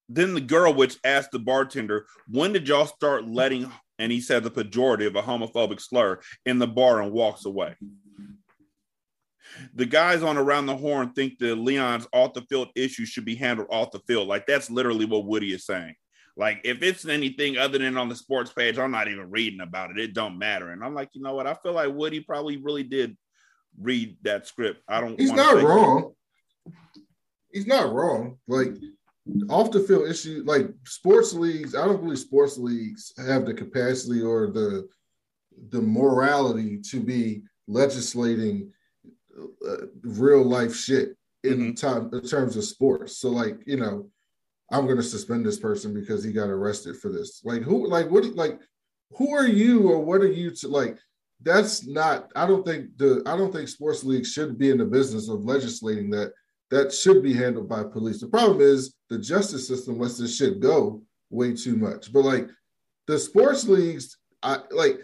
[0.09, 4.51] then the Guerwitz asked the bartender, when did y'all start letting, and he said the
[4.51, 7.75] pejorative, a homophobic slur, in the bar and walks away.
[9.75, 13.37] The guys on Around the Horn think that Leon's off the field issue should be
[13.37, 14.29] handled off the field.
[14.29, 15.95] Like that's literally what Woody is saying.
[16.37, 19.91] Like if it's anything other than on the sports page, I'm not even reading about
[19.91, 19.99] it.
[19.99, 20.71] It don't matter.
[20.71, 21.47] And I'm like, you know what?
[21.47, 23.17] I feel like Woody probably really did
[23.81, 24.83] read that script.
[24.87, 25.19] I don't.
[25.19, 26.13] He's not wrong.
[27.51, 28.39] He's not wrong.
[28.47, 28.75] Like
[29.49, 31.75] off the field issue, like sports leagues.
[31.75, 34.89] I don't believe sports leagues have the capacity or the
[35.71, 38.71] the morality to be legislating
[39.67, 43.19] uh, real life shit in time in terms of sports.
[43.19, 44.09] So like you know,
[44.71, 47.43] I'm going to suspend this person because he got arrested for this.
[47.45, 47.89] Like who?
[47.89, 48.25] Like what?
[48.37, 48.61] Like
[49.13, 50.99] who are you or what are you to like?
[51.43, 52.31] That's not.
[52.35, 53.23] I don't think the.
[53.27, 56.33] I don't think sports leagues should be in the business of legislating that.
[56.71, 58.21] That should be handled by police.
[58.21, 62.13] The problem is the justice system lets this shit go way too much.
[62.13, 62.49] But like
[63.07, 64.99] the sports leagues, I like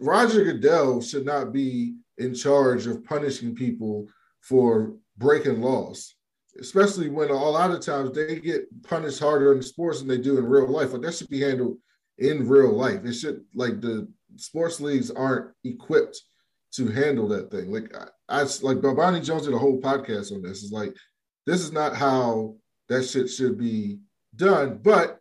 [0.00, 4.06] Roger Goodell should not be in charge of punishing people
[4.40, 6.14] for breaking laws,
[6.60, 10.38] especially when a lot of times they get punished harder in sports than they do
[10.38, 10.92] in real life.
[10.92, 11.78] Like that should be handled
[12.18, 13.04] in real life.
[13.04, 16.20] It should like the sports leagues aren't equipped
[16.72, 17.72] to handle that thing.
[17.72, 20.62] Like I, I like Bomani Jones did a whole podcast on this.
[20.62, 20.94] It's like
[21.48, 22.54] this is not how
[22.88, 23.98] that shit should be
[24.36, 25.20] done, but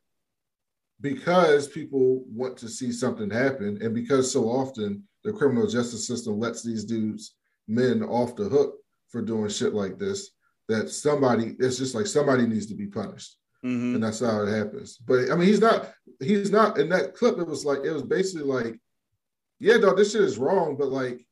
[1.01, 6.39] because people want to see something happen, and because so often the criminal justice system
[6.39, 7.35] lets these dudes
[7.67, 8.75] men off the hook
[9.09, 10.31] for doing shit like this,
[10.67, 13.95] that somebody it's just like somebody needs to be punished Mhm.
[13.95, 14.97] and that's how it happens.
[14.97, 15.91] But I mean, he's not.
[16.19, 17.37] He's not in that clip.
[17.37, 18.79] It was like it was basically like,
[19.59, 20.77] yeah, dog, this shit is wrong.
[20.77, 21.25] But like,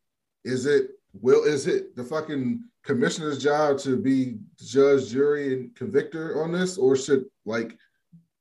[0.43, 1.43] is it will?
[1.43, 6.95] Is it the fucking commissioner's job to be judge, jury, and convictor on this, or
[6.95, 7.77] should like,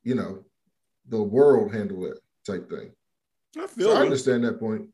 [0.03, 0.45] you know,
[1.09, 2.93] the world handle it type thing?
[3.59, 4.89] I feel So I understand that point.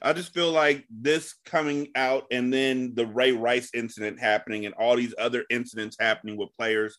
[0.00, 4.74] I just feel like this coming out and then the Ray Rice incident happening and
[4.74, 6.98] all these other incidents happening with players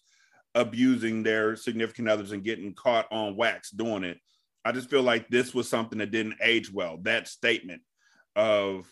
[0.55, 4.19] abusing their significant others and getting caught on wax doing it.
[4.63, 6.97] I just feel like this was something that didn't age well.
[7.01, 7.81] That statement
[8.35, 8.85] of,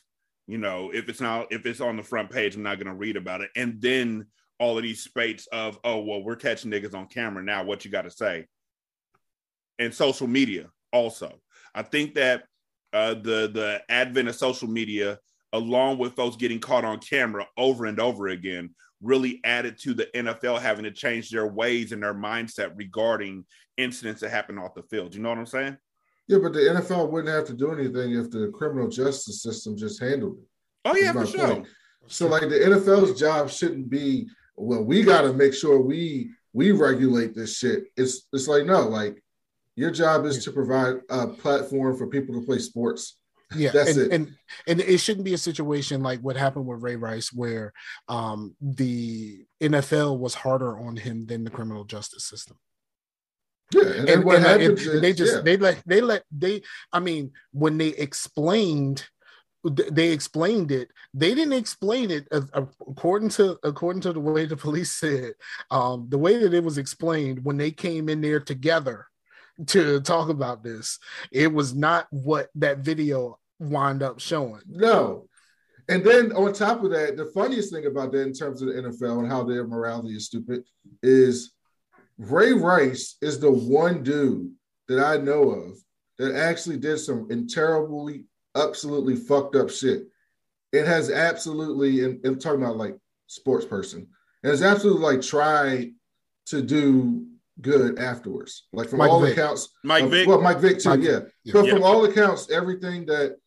[0.52, 3.16] you know, if it's not if it's on the front page, I'm not gonna read
[3.16, 3.52] about it.
[3.56, 4.26] And then
[4.60, 7.64] all of these spates of, oh well, we're catching niggas on camera now.
[7.64, 8.48] What you got to say?
[9.80, 11.40] And social media also.
[11.74, 12.44] I think that
[12.92, 15.20] uh, the the advent of social media,
[15.54, 20.08] along with folks getting caught on camera over and over again, really added to the
[20.14, 23.46] NFL having to change their ways and their mindset regarding
[23.78, 25.16] incidents that happen off the field.
[25.16, 25.78] You know what I'm saying?
[26.32, 30.00] Yeah, but the NFL wouldn't have to do anything if the criminal justice system just
[30.00, 30.46] handled it.
[30.86, 31.46] Oh yeah, for sure.
[31.46, 31.67] point.
[32.08, 36.71] So like the NFL's job shouldn't be well, we got to make sure we we
[36.71, 37.84] regulate this shit.
[37.98, 39.21] It's it's like no, like
[39.75, 43.17] your job is to provide a platform for people to play sports.
[43.54, 44.12] Yeah, That's and, it.
[44.13, 44.36] and
[44.67, 47.73] and it shouldn't be a situation like what happened with Ray Rice, where
[48.08, 52.58] um, the NFL was harder on him than the criminal justice system.
[53.74, 55.42] Yeah, and, And, what and, uh, and is, they just yeah.
[55.42, 56.62] they let they let they.
[56.92, 59.06] I mean, when they explained
[59.63, 60.90] they explained it.
[61.13, 62.42] They didn't explain it uh,
[62.88, 65.34] according to according to the way the police said.
[65.69, 69.08] Um, the way that it was explained when they came in there together
[69.67, 70.98] to talk about this,
[71.32, 74.62] it was not what that video wound up showing.
[74.67, 75.28] No.
[75.90, 78.76] And then on top of that, the funniest thing about that in terms of the
[78.76, 80.63] NFL and how their morality is stupid
[81.04, 81.52] is
[82.22, 84.52] Ray Rice is the one dude
[84.88, 85.78] that I know of
[86.19, 90.04] that actually did some in terribly, absolutely fucked up shit.
[90.72, 92.96] It has absolutely, and I'm talking about like
[93.28, 94.08] sports person,
[94.44, 95.94] it has absolutely like tried
[96.48, 97.26] to do
[97.60, 98.67] good afterwards.
[98.72, 99.34] Like from Mike all Vick.
[99.38, 100.28] accounts, Mike of- Vick.
[100.28, 101.19] Well, Mike Vick too, Mike- yeah.
[101.44, 101.54] yeah.
[101.54, 101.74] But Yeah.
[101.74, 103.38] from all accounts, everything that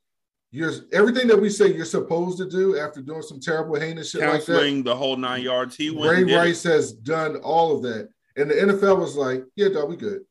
[0.50, 4.20] you're everything that we say you're supposed to do after doing some terrible heinous shit
[4.20, 5.76] like that, the whole nine yards.
[5.76, 6.38] He went Ray and did it.
[6.38, 8.08] Rice has done all of that.
[8.36, 10.22] And the NFL was like, yeah, dog, we good.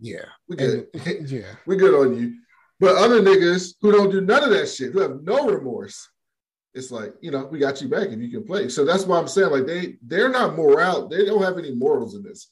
[0.00, 0.88] Yeah, We good.
[0.94, 1.54] And- yeah.
[1.66, 2.34] we good on you.
[2.78, 6.08] But other niggas who don't do none of that shit, who have no remorse,
[6.74, 8.68] it's like, you know, we got you back if you can play.
[8.68, 12.14] So that's why I'm saying, like, they they're not moral, they don't have any morals
[12.14, 12.50] in this.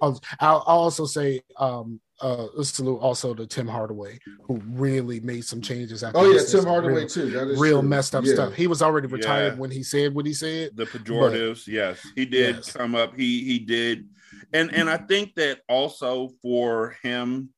[0.00, 5.44] I'll, I'll also say um uh a salute also to Tim Hardaway who really made
[5.44, 7.30] some changes after oh he yeah, Tim Hardaway real, too.
[7.30, 7.88] That is real true.
[7.88, 8.34] messed up Yeah.
[8.34, 8.54] stuff.
[8.54, 9.58] He was already retired Yeah.
[9.58, 10.76] when he said what he said.
[10.76, 12.72] the pejoratives yes he did Yes.
[12.72, 14.08] come up he he did
[14.52, 17.50] and and i think that also for him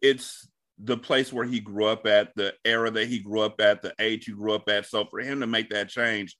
[0.00, 0.48] it's
[0.82, 3.92] the place where he grew up at the era that he grew up at the
[3.98, 6.36] age he grew up at so for him to make that change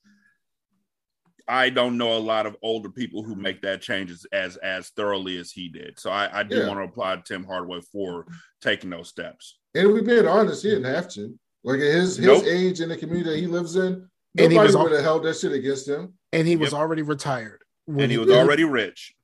[1.51, 4.89] i don't know a lot of older people who make that change as as, as
[4.91, 6.69] thoroughly as he did so i, I do Yeah.
[6.69, 8.27] want to applaud tim hardaway for
[8.61, 11.39] taking those steps And if we're being honest, he didn't have to.
[11.65, 12.45] Like at his his Nope.
[12.47, 15.03] age in the community that he lives in, And he nobody was al- would have
[15.03, 16.15] held that shit against him.
[16.33, 16.81] And he was Yep.
[16.81, 17.63] already retired.
[17.87, 19.15] when and he was already rich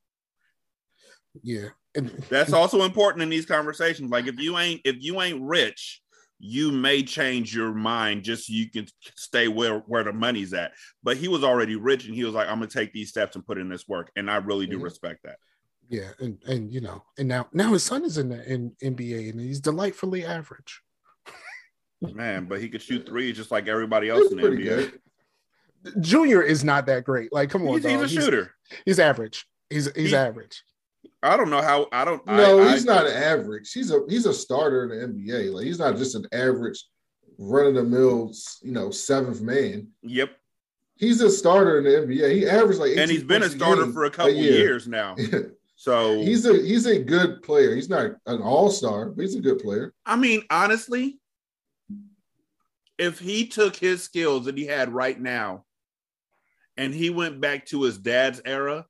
[1.42, 1.68] yeah.
[2.30, 4.10] That's also important in these conversations.
[4.10, 6.00] Like if you ain't if you ain't rich,
[6.38, 10.72] you may change your mind just so you can stay where where the money's at.
[11.02, 13.46] But he was already rich and he was like, I'm gonna take these steps and
[13.46, 14.10] put in this work.
[14.16, 14.82] And I really do Mhm.
[14.84, 15.38] respect that.
[15.88, 19.30] yeah, and and you know, and now now his son is in the in NBA
[19.30, 20.82] and he's delightfully average.
[22.02, 24.64] Man, but he could shoot three just like everybody else in the NBA.
[25.84, 26.02] good.
[26.02, 27.32] Junior is not that great.
[27.32, 28.54] Like, come on, He's, he's a shooter.
[28.84, 29.46] He's, average.
[29.70, 30.62] He's he's He- average.
[31.22, 33.72] I don't know how I don't No, I, he's not average.
[33.72, 35.52] He's a he's a starter in the NBA.
[35.52, 36.84] Like he's not just an average
[37.38, 39.88] run of the mill, you know, seventh man.
[40.02, 40.30] Yep.
[40.96, 42.34] He's a starter in the NBA.
[42.34, 44.52] He averaged like And he's been a starter for a couple year.
[44.52, 45.16] years now.
[45.76, 47.74] So he's a he's a good player.
[47.74, 49.92] He's not an all star, but he's a good player.
[50.06, 51.18] I mean, honestly,
[52.98, 55.64] if he took his skills that he had right now
[56.78, 58.86] and he went back to his dad's era,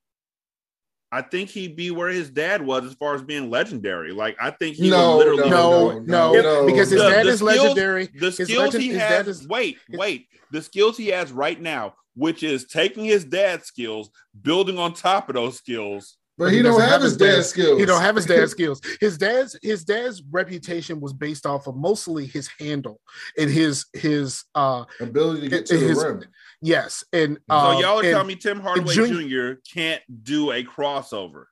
[1.17, 4.13] I think he'd be where his dad was as far as being legendary.
[4.13, 6.67] Like, I think he No, would literally No, no, no, no, no.
[6.67, 8.07] because his The- dad the is skills- legendary.
[8.21, 9.27] the skills legend- he has.
[9.27, 10.27] is- wait, wait.
[10.53, 14.11] The skills he has right now, which is taking his dad's skills,
[14.43, 16.19] building on top of those skills.
[16.39, 17.81] But he, don't have his dad's skills.
[17.81, 18.81] He don't have his dad's skills.
[19.01, 23.01] His dad's his dad's reputation was based off of mostly his handle
[23.39, 26.25] and his his uh ability to get to His- the rim.
[26.61, 29.53] yes and So um, y'all are and- telling me Tim Hardaway Jun- Jr.
[29.73, 31.47] can't do a crossover.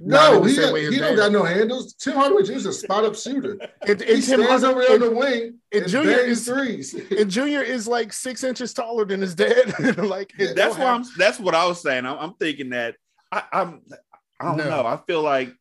[0.00, 1.94] No, he, got, he don't got no handles.
[1.94, 2.52] Tim Hardaway Jr.
[2.52, 3.58] is a spot up shooter.
[3.88, 6.94] and, He Tim stands over Hardaway there on the wing and and, Junior is- threes.
[7.18, 9.98] and Junior is like six inches taller than his dad.
[9.98, 11.04] like Yeah, That's don't why I'm.
[11.16, 12.06] That's what I was saying.
[12.06, 12.94] I'm, I'm thinking that
[13.32, 13.82] I, I'm.
[14.40, 14.68] I don't No.
[14.70, 14.86] know.
[14.86, 15.52] I feel like.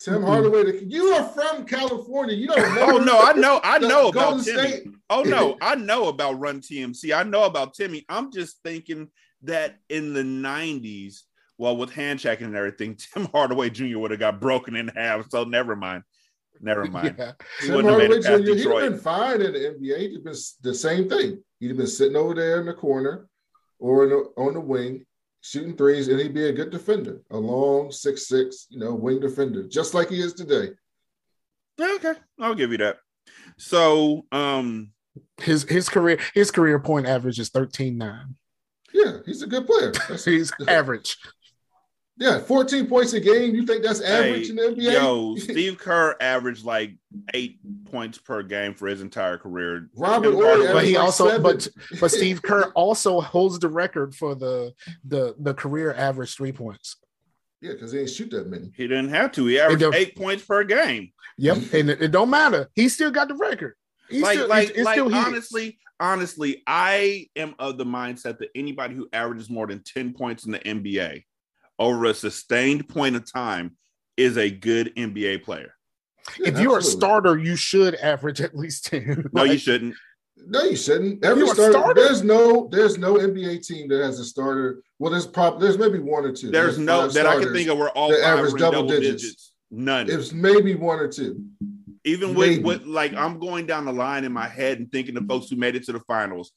[0.00, 0.22] Tim.
[0.22, 2.34] Hardaway, the, you are from California.
[2.34, 3.60] You don't oh, Know Oh no, I know.
[3.62, 4.68] I the know about Golden Timmy.
[4.68, 4.86] State.
[5.08, 7.16] Oh no, I know about Run TMC.
[7.16, 8.04] I know about Timmy.
[8.08, 9.08] I'm just thinking
[9.44, 11.20] that in the '90s,
[11.58, 13.98] well, with hand checking and everything, Tim Hardaway Jr.
[13.98, 15.30] would have got broken in half.
[15.30, 16.02] So never mind.
[16.60, 17.16] Never mind.
[17.18, 17.32] Yeah.
[17.60, 18.48] He Tim wouldn't have Hardaway Jr.
[18.50, 18.90] He'd Detroit.
[18.90, 19.98] been fine in the NBA.
[20.10, 21.42] He'd been the same thing.
[21.60, 23.28] He'd have been sitting over there in the corner
[23.78, 25.04] or in the, on the wing,
[25.44, 29.20] shooting threes, and he'd be a good defender, a long six six, you know, wing
[29.20, 30.70] defender, just like he is today.
[31.78, 32.96] Okay, I'll give you that.
[33.58, 34.90] So, um,
[35.38, 38.34] His his career his career point average is 13-9.
[38.92, 39.92] Yeah, he's a good player.
[40.24, 41.16] He's average.
[42.16, 43.56] Yeah, 14 points a game.
[43.56, 44.92] You think that's average Hey, in the NBA?
[44.92, 46.92] yo, Steve Kerr averaged like
[47.34, 47.58] eight
[47.90, 49.88] points per game for his entire career.
[49.96, 51.42] Robert Horry But he like also seven.
[51.42, 51.68] but
[52.00, 54.72] but Steve Kerr also holds the record for the
[55.04, 56.96] the the career average three points.
[57.60, 58.70] yeah, because he ain't shoot that many.
[58.76, 59.46] He didn't have to.
[59.46, 61.10] He averaged eight points per game.
[61.38, 62.68] Yep, and it, it don't matter.
[62.76, 63.74] He still got the record.
[64.08, 65.26] He's like, still, like, it's, it's like still his.
[65.26, 70.46] honestly, honestly, I am of the mindset that anybody who averages more than 10 points
[70.46, 71.24] in the NBA
[71.78, 73.76] over a sustained point of time
[74.16, 75.74] is a good NBA player.
[76.38, 79.28] Yeah, if you're a starter, you should average at least ten.
[79.32, 79.94] No, you shouldn't.
[80.46, 81.24] No, you shouldn't.
[81.24, 82.00] Every You starter, starter?
[82.02, 84.82] there's no there's no NBA team that has a starter.
[84.98, 86.50] Well, there's prob there's maybe one or two.
[86.50, 89.22] There's no that I can think of where all that average double double, digits.
[89.22, 89.52] digits.
[89.70, 90.10] None.
[90.10, 91.44] It's maybe one or two.
[92.04, 92.62] Even with, maybe.
[92.62, 95.56] with like I'm going down the line in my head and thinking the folks who
[95.56, 96.52] made it to the finals.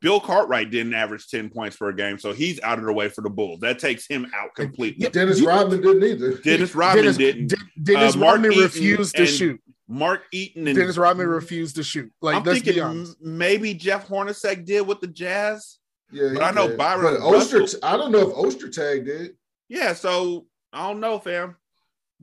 [0.00, 3.20] Bill Cartwright didn't average 10 points per game, so he's out of the way for
[3.22, 3.60] the Bulls.
[3.60, 5.08] That takes him out completely.
[5.08, 6.38] Dennis you- Rodman didn't either.
[6.38, 7.46] Dennis Rodman Dennis, didn't.
[7.48, 9.60] De- Dennis Uh, Rodman Eaton refused to shoot.
[9.86, 12.10] Mark Eaton and Dennis Rodman refused to shoot.
[12.22, 15.78] Like, I'm thinking m- maybe Jeff Hornacek did with the Jazz.
[16.10, 16.78] Yeah, But I know did.
[16.78, 19.32] Byron But Oster, I don't know if Ostertag did.
[19.68, 21.56] Yeah, so I don't know, fam.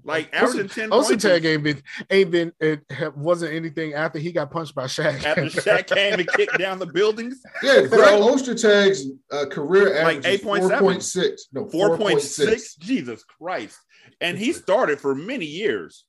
[0.04, 4.18] Like Oster- averaging 10 points Ostertag is- ain't been ain't been it wasn't anything after
[4.18, 5.24] he got punched by Shaq.
[5.24, 7.42] after Shaq came and kicked down the buildings.
[7.64, 10.80] Yeah, Greg So- Ostertag's uh, career Like average is 8.7.
[10.80, 11.40] 4.6.
[11.54, 12.80] No, 4.6.
[12.80, 13.78] Jesus Christ.
[14.20, 16.06] And he started for many years.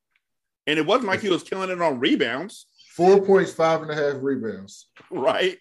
[0.67, 3.95] And it wasn't like he was killing it on rebounds, Four points, five and a
[3.95, 4.89] half rebounds.
[5.11, 5.57] right?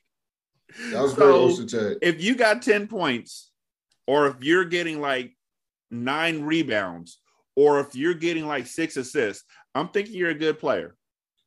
[0.92, 1.98] That was So- Greg Ostertag.
[2.02, 3.52] If you got 10 points,
[4.08, 5.36] or if you're getting like
[5.90, 7.20] nine rebounds,
[7.62, 9.44] or if you're getting like six assists,
[9.76, 10.96] I'm thinking you're a good player.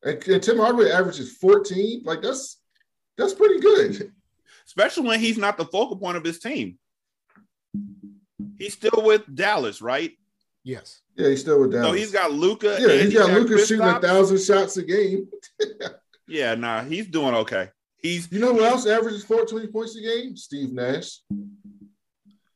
[0.02, 2.02] And, and Tim Hardaway averages 14.
[2.04, 2.60] Like that's
[3.18, 4.12] that's pretty good.
[4.66, 6.78] especially when he's not the focal point of his team.
[8.58, 10.12] He's still with Dallas, right?
[10.62, 11.00] yes.
[11.16, 11.88] Yeah, he's still with Dallas.
[11.88, 12.76] So he's got Luka.
[12.80, 15.28] yeah, he's got Luka shooting a thousand shots a game.
[16.26, 17.68] Yeah, nah, he's doing okay.
[17.98, 20.36] He's You know who else averages 420 points a game?
[20.36, 21.20] Steve Nash.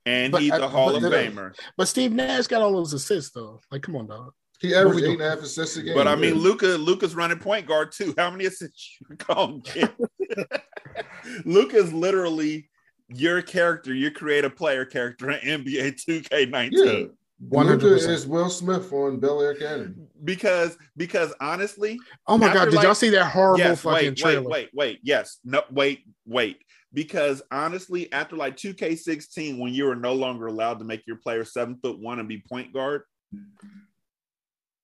[0.08, 1.54] And But he's I- a Hall but of Famer.
[1.76, 3.60] But Steve Nash got all those assists though.
[3.70, 4.32] Like, come on, dog.
[4.60, 5.24] He averaged we eight do?
[5.24, 5.94] a half assists a game.
[5.94, 6.40] But I mean, Yeah.
[6.42, 8.14] Luka, Luka's running point guard too.
[8.16, 9.88] How many assists you call him?
[11.44, 12.68] Luca's literally
[13.08, 16.70] your character, your creative player character in NBA 2K19.
[16.72, 17.04] yeah,
[17.50, 17.80] 100%.
[17.82, 19.94] Luka is Will Smith on Bel Air Academy.
[20.24, 24.16] Because because honestly, Oh my god, did like- y'all see that horrible yes, fucking wait,
[24.16, 24.42] trailer?
[24.42, 24.98] wait, wait, wait.
[25.04, 26.58] Yes, no, wait, wait.
[26.92, 31.44] Because honestly, after like 2K16, when you were no longer allowed to make your player
[31.44, 33.02] seven foot one and be point guard,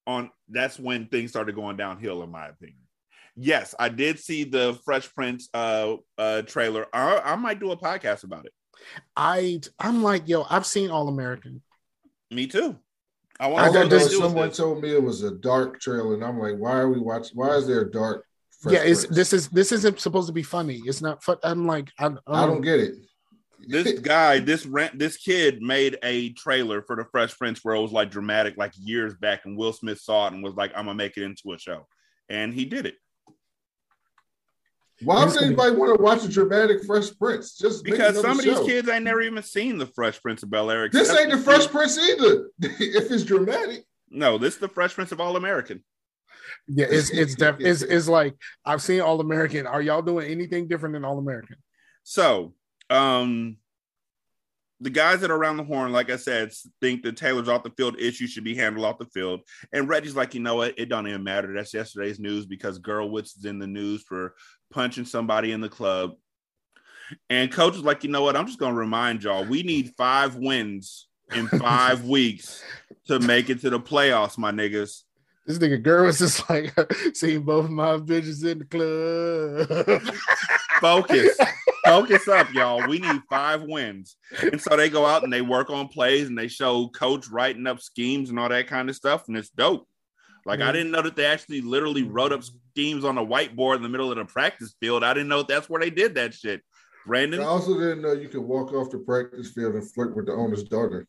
[0.07, 2.79] on that's when things started going downhill, in my opinion.
[3.37, 6.87] Yes, I did see the Fresh Prince uh uh trailer.
[6.93, 8.53] I, I might do a podcast about it.
[9.17, 11.63] I I'm like, yo, I've seen All American.
[12.31, 12.79] Me too.
[13.41, 14.05] I I want to got don't know know.
[14.05, 17.01] this- Someone told me it was a dark trailer, and I'm like, why are we
[17.01, 17.37] watching?
[17.37, 18.25] Why is there a dark?
[18.65, 20.81] Fresh yeah, it's this is this isn't supposed to be funny.
[20.85, 21.37] It's not fun.
[21.45, 22.95] I'm like, I, I don't get it.
[23.69, 27.83] this guy, this rent, this kid made a trailer for the Fresh Prince where it
[27.83, 30.87] was like dramatic, like years back, and Will Smith saw it and was like, "I'm
[30.87, 31.87] gonna make it into a show,"
[32.31, 32.95] and he did it
[35.03, 37.59] Why He's would anybody want to watch a dramatic Fresh Prince?
[37.59, 40.71] Just because some of these kids ain't never even seen the Fresh Prince of Bel
[40.71, 40.89] Air.
[40.89, 42.49] This ain't the Fresh Prince either.
[42.62, 45.85] if it's dramatic, No, this is the Fresh Prince of All American.
[46.69, 48.35] Yeah, it's it's def- it's, it's like
[48.65, 49.67] I've seen All American.
[49.67, 51.57] Are y'all doing anything different than All American?
[52.03, 52.55] So,
[52.91, 53.57] um,
[54.81, 57.71] the guys that are around the horn, like I said, think the Taylor's off the
[57.71, 59.41] field issue should be handled off the field.
[59.73, 60.79] And Reggie's like, you know what?
[60.79, 61.53] It don't even matter.
[61.55, 64.35] That's yesterday's news because Guerwitz is in the news for
[64.71, 66.13] punching somebody in the club.
[67.31, 68.37] And coach is like, you know what?
[68.37, 72.63] I'm just going to remind y'all, we need five wins in five weeks
[73.07, 75.03] to make it to the playoffs, my niggas.
[75.47, 76.73] This nigga girl was just like
[77.15, 80.03] seeing both of my bitches in the club.
[80.81, 81.37] Focus.
[81.85, 82.89] Focus up, y'all.
[82.89, 84.17] We need five wins.
[84.41, 87.67] And so they go out and they work on plays and they show coach writing
[87.67, 89.29] up schemes and all that kind of stuff.
[89.29, 89.87] And it's dope.
[90.47, 90.73] Like, I Mhm.
[90.73, 94.11] didn't know that they actually literally wrote up schemes on a whiteboard in the middle
[94.11, 95.05] of the practice field.
[95.05, 96.63] I didn't know that's where they did that shit.
[97.07, 97.41] Brandon?
[97.41, 100.33] I also didn't know you could walk off the practice field and flirt with the
[100.33, 101.07] owner's daughter.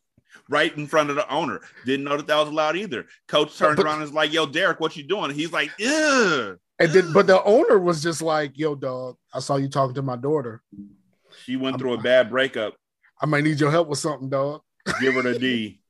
[0.48, 1.60] Right in front of the owner.
[1.84, 3.06] Didn't know that that was allowed either.
[3.28, 5.30] Coach turns But- around and is like, yo, Derek, what you doing?
[5.30, 6.58] He's like, ugh.
[6.78, 10.02] and then, but the owner was just like, "Yo, dog, I saw you talking to
[10.02, 10.62] my daughter.
[11.44, 12.74] She went through a bad breakup.
[13.20, 14.60] I might need your help with something, dog."
[15.00, 15.80] Give her the D.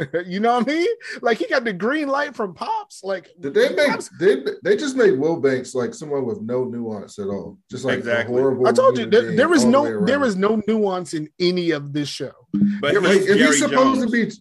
[0.26, 0.88] you know what I mean?
[1.22, 3.02] Like he got the green light from pops.
[3.04, 6.64] Like Did they make Pops- they they just made Will Banks like someone with no
[6.64, 7.58] nuance at all?
[7.70, 8.34] Just like a Exactly.
[8.36, 8.66] horrible.
[8.68, 11.70] I told you, there, there is all the way no there no nuance in any
[11.72, 12.32] of this show.
[12.80, 14.04] But Yeah, but he's if Jerry he's supposed Jones.
[14.04, 14.32] to be,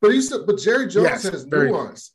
[0.00, 2.12] but he's but Jerry Jones Yes, has very- nuance,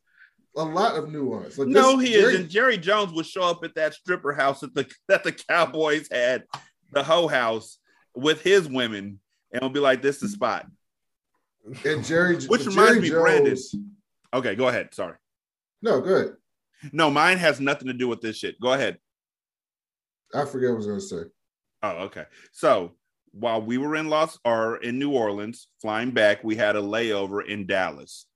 [0.56, 1.58] a lot of nuance.
[1.58, 2.48] Like No, this- he Jerry- isn't.
[2.50, 6.44] Jerry Jones would show up at that stripper house that the that the Cowboys had,
[6.92, 7.78] the hoe house,
[8.16, 9.20] with his women,
[9.52, 10.66] and will be like, "This is the spot."
[11.84, 13.56] And Jerry, Which reminds Jerry me, Brandon.
[14.32, 14.92] Okay, go ahead.
[14.92, 15.16] Sorry.
[15.80, 16.36] No, good.
[16.92, 18.60] No, mine has nothing to do with this shit.
[18.60, 18.98] Go ahead.
[20.34, 21.30] I forget what I was gonna say.
[21.82, 22.24] Oh, okay.
[22.52, 22.92] So
[23.32, 27.46] while we were in Los or in New Orleans, flying back, we had a layover
[27.46, 28.26] in Dallas.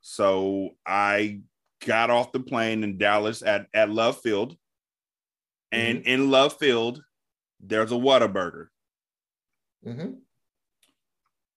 [0.00, 1.40] So I
[1.84, 4.56] got off the plane in Dallas at, at Love Field.
[5.72, 7.02] And in Love Field,
[7.60, 8.68] there's a Whataburger.
[9.84, 10.18] Mhm.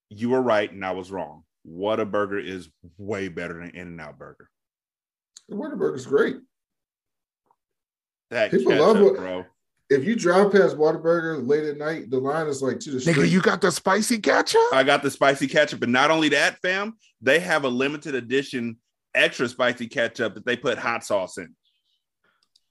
[0.10, 1.44] You were right, and I was wrong.
[1.70, 4.50] Whataburger is way better than In and Out Burger.
[5.50, 6.38] The is great.
[8.30, 9.16] That People ketchup, love it.
[9.16, 9.46] bro.
[9.90, 13.14] If you drive past Whataburger late at night, the line is like to the Nigga,
[13.14, 13.30] street.
[13.32, 14.62] you got the spicy ketchup?
[14.74, 18.78] I got the spicy ketchup, but not only that, fam, they have a limited edition
[19.16, 21.56] extra spicy ketchup that they put hot sauce in.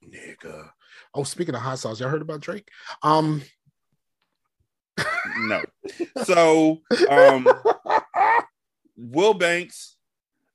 [0.07, 0.68] Nigga.
[1.14, 2.68] Oh, speaking of hot sauce, y'all heard about Drake?
[3.03, 3.43] Um,
[5.38, 5.62] No.
[6.24, 7.47] So um
[8.97, 9.97] Will Banks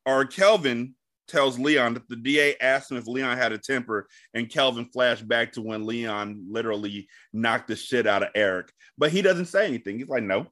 [0.06, 0.96] or Kelvin
[1.32, 5.28] tells Leon that the DA asked him if Leon had a temper, and Kelvin flashed
[5.28, 8.72] back to when Leon literally knocked the shit out of Eric.
[8.98, 9.98] But he doesn't say anything.
[9.98, 10.48] He's like, no.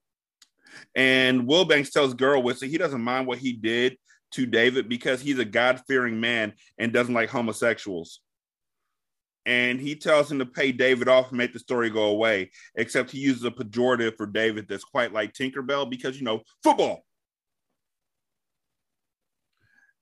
[0.95, 3.97] And Will Banks tells Guerwitz that he doesn't mind what he did
[4.31, 8.21] to David because he's a God fearing man and doesn't like homosexuals.
[9.49, 13.09] And he tells him to pay David off and make the story go away, except
[13.09, 17.03] he uses a pejorative for David that's quite like Tinkerbell because, you know, football.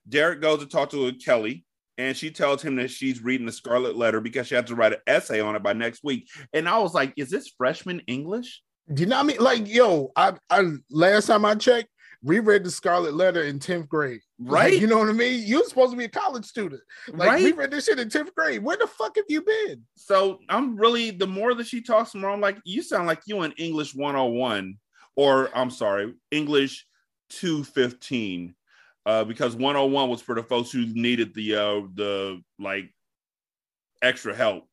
[0.10, 1.64] Derek goes to talk to Kelly,
[1.98, 4.92] and she tells him that she's reading the Scarlet Letter because she has to write
[4.92, 6.28] an essay on it by next week.
[6.52, 8.62] And I was like, is this freshman English?
[8.94, 9.38] do you know what I mean?
[9.40, 11.90] Like, yo, I, I last time I checked,
[12.24, 14.22] reread the Scarlet Letter in 10th grade.
[14.40, 14.74] Right?
[14.74, 15.44] Like, you know what I mean?
[15.46, 16.82] You're supposed to be a college student.
[17.10, 17.44] Like, right?
[17.44, 18.64] we read this shit in 10th grade.
[18.64, 19.84] Where the fuck have you been?
[19.96, 23.22] so I'm really the more that she talks, the more I'm like, you sound like
[23.26, 24.78] you in English 101,
[25.16, 26.86] or I'm sorry, English
[27.30, 28.56] 215.
[29.06, 32.94] Uh, because 101 was for the folks who needed the uh the like
[34.02, 34.66] extra help.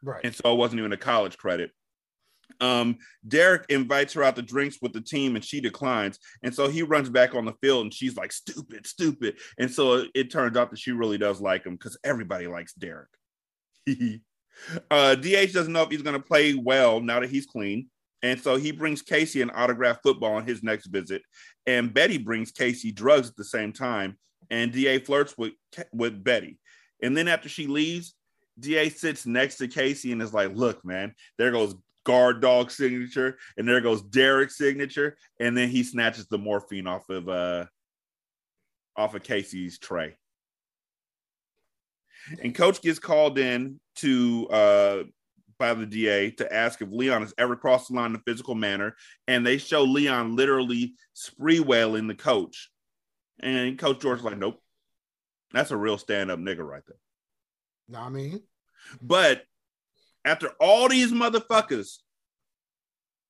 [0.00, 0.20] Right.
[0.22, 1.72] and so it wasn't even a college credit.
[2.60, 6.18] Um, Derek invites her out to drinks with the team, and she declines.
[6.42, 10.04] And so he runs back on the field, and she's like, "Stupid, stupid." And so
[10.14, 13.08] it, turns out that she really does like him because everybody likes Derek.
[14.90, 17.88] uh, DH doesn't know if he's going to play well now that he's clean,
[18.22, 21.22] and so he brings Casey an autographed football on his next visit.
[21.66, 24.16] And Betty brings Casey drugs at the same time,
[24.50, 25.52] and DH flirts with
[25.92, 26.58] with Betty.
[27.02, 28.14] And then after she leaves,
[28.58, 31.74] DH sits next to Casey and is like, look, man, there goes
[32.04, 37.08] guard dog signature, and there goes Derek's signature, and then he snatches the morphine off
[37.08, 37.66] of uh
[38.96, 40.16] off of Casey's tray.
[42.42, 45.02] And coach gets called in to uh
[45.58, 48.54] by the DA to ask if Leon has ever crossed the line in a physical
[48.54, 48.96] manner,
[49.28, 52.70] and they show Leon literally Sprewelling the coach.
[53.40, 54.60] And Coach George's like, nope.
[55.52, 56.96] That's a real stand-up nigga right there.
[57.88, 58.42] Know what I mean?
[59.00, 59.44] But
[60.24, 61.98] after all these motherfuckers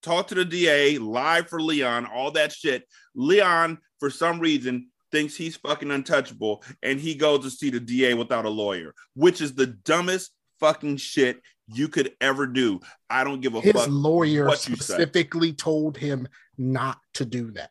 [0.03, 5.37] talk to the DA, lie for Leon, all that shit, Leon, for some reason, thinks
[5.37, 9.55] he's fucking untouchable and he goes to see the DA without a lawyer, which is
[9.55, 12.81] the dumbest fucking shit you could ever do.
[13.09, 13.85] I don't give a His fuck.
[13.85, 14.95] His lawyer what you say.
[14.95, 16.29] specifically told him
[16.59, 17.71] not to do that.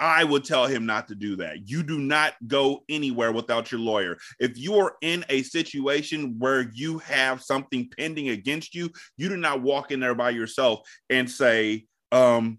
[0.00, 1.68] I would tell him not to do that.
[1.68, 4.16] You do not go anywhere without your lawyer.
[4.40, 9.36] If you are in a situation where you have something pending against you, you do
[9.36, 10.80] not walk in there by yourself
[11.10, 12.58] and say, um,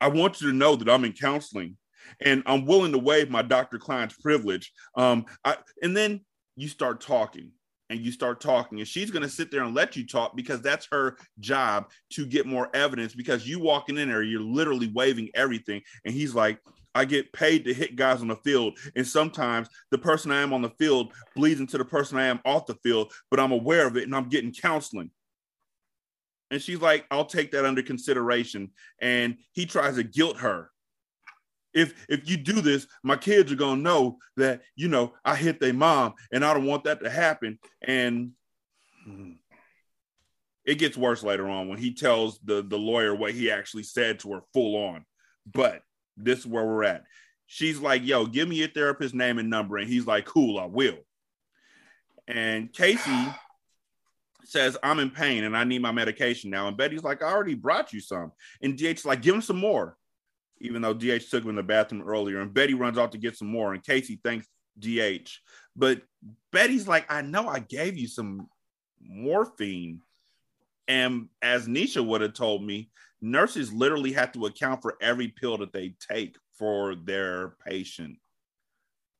[0.00, 1.76] I want you to know that I'm in counseling
[2.20, 3.78] and I'm willing to waive my Dr.
[3.78, 4.72] Klein's privilege.
[4.96, 6.24] Um, I, and then
[6.56, 7.52] you start talking
[7.90, 10.60] and you start talking, and she's going to sit there and let you talk because
[10.60, 13.14] that's her job to get more evidence.
[13.14, 15.82] Because you walking in there, you're literally waving everything.
[16.04, 16.58] And he's like,
[16.96, 18.78] I get paid to hit guys on the field.
[18.96, 22.40] And sometimes the person I am on the field bleeds into the person I am
[22.46, 25.10] off the field, but I'm aware of it and I'm getting counseling.
[26.50, 28.70] And she's like, I'll take that under consideration.
[29.00, 30.70] And he tries to guilt her.
[31.76, 35.60] If if you do this, my kids are gonna know that you know I hit
[35.60, 37.58] their mom, and I don't want that to happen.
[37.82, 38.32] And
[39.04, 39.32] hmm,
[40.64, 44.20] it gets worse later on when he tells the the lawyer what he actually said
[44.20, 45.04] to her full on.
[45.52, 45.82] But
[46.16, 47.04] this is where we're at.
[47.46, 50.64] She's like, "Yo, give me your therapist name and number," and he's like, "Cool, I
[50.64, 50.98] will."
[52.26, 53.26] And Casey
[54.44, 56.68] says, I'm in pain and I need my medication now.
[56.68, 58.32] And Betty's like, I already brought you some.
[58.62, 59.96] And DH is like, give him some more.
[60.60, 62.40] Even though DH took him in the bathroom earlier.
[62.40, 63.74] And Betty runs off to get some more.
[63.74, 64.46] And Casey thanks
[64.78, 65.30] DH.
[65.74, 66.02] But
[66.52, 68.48] Betty's like, I know I gave you some
[69.00, 70.00] morphine.
[70.88, 72.90] And as Nisha would have told me,
[73.20, 78.16] nurses literally have to account for every pill that they take for their patient.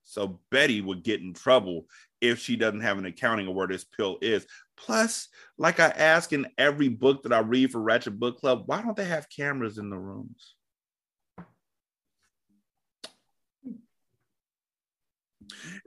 [0.05, 1.87] So Betty would get in trouble
[2.21, 4.47] if she doesn't have an accounting of where this pill is.
[4.77, 5.29] Plus,
[5.59, 8.97] like I ask in every book that I read for Ratchet Book Club, why don't
[8.97, 10.56] they have cameras in the rooms?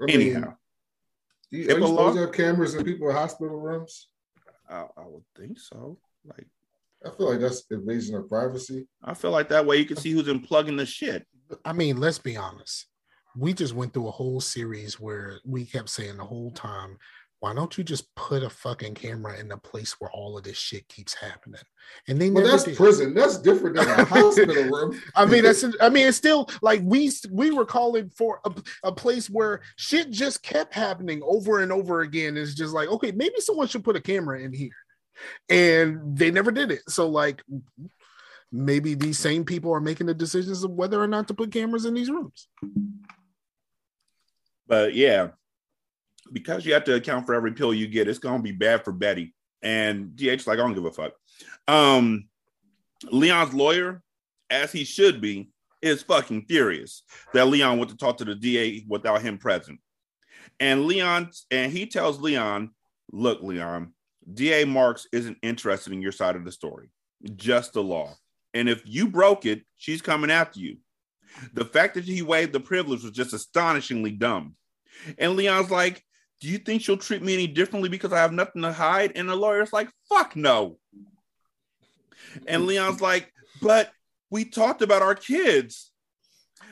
[0.01, 0.53] I mean, Anyhow,
[1.51, 4.10] you, If are you a supposed law- to have cameras in people's hospital rooms?
[4.70, 5.97] I, I would think so.
[6.26, 6.47] Like,
[7.05, 8.88] I feel like that's invasion of privacy.
[9.03, 11.26] I feel like that way you can see who's unplugging the shit.
[11.66, 12.86] I mean, let's be honest.
[13.38, 16.97] We just went through a whole series where we kept saying the whole time,
[17.42, 20.58] why don't you just put a fucking camera in the place where all of this
[20.58, 21.62] shit keeps happening?
[22.08, 22.76] And they Well, that's did.
[22.76, 23.14] prison.
[23.14, 25.00] That's different than a hospital room.
[25.16, 25.64] I mean, that's.
[25.80, 28.52] I mean, it's still like we we were calling for a,
[28.84, 32.36] a place where shit just kept happening over and over again.
[32.36, 34.76] It's just like, okay, maybe someone should put a camera in here,
[35.48, 36.82] and they never did it.
[36.90, 37.42] So like,
[38.52, 41.86] maybe these same people are making the decisions of whether or not to put cameras
[41.86, 42.50] in these rooms.
[44.68, 45.30] But yeah,
[46.32, 48.92] because you have to account for every pill you get, it's gonna be bad for
[48.92, 49.34] Betty.
[49.62, 51.14] And DH like, I don't give a fuck.
[51.68, 52.28] Um
[53.12, 54.02] Leon's lawyer,
[54.50, 55.52] as he should be,
[55.82, 57.04] is fucking furious
[57.34, 59.80] that Leon went to talk to the DA without him present.
[60.60, 62.72] And Leon and he tells Leon,
[63.12, 63.94] look, Leon,
[64.32, 66.90] DA Marks isn't interested in your side of the story,
[67.36, 68.16] just the law.
[68.54, 70.78] And if you broke it, she's coming after you.
[71.54, 74.56] The fact that he waived the privilege was just astonishingly dumb.
[75.18, 76.04] And Leon's like,
[76.40, 79.14] Do you think she'll treat me any differently because I have nothing to hide?
[79.16, 80.78] And the lawyer's like, Fuck no.
[82.48, 83.32] And Leon's like,
[83.62, 83.92] But
[84.30, 85.92] we talked about our kids.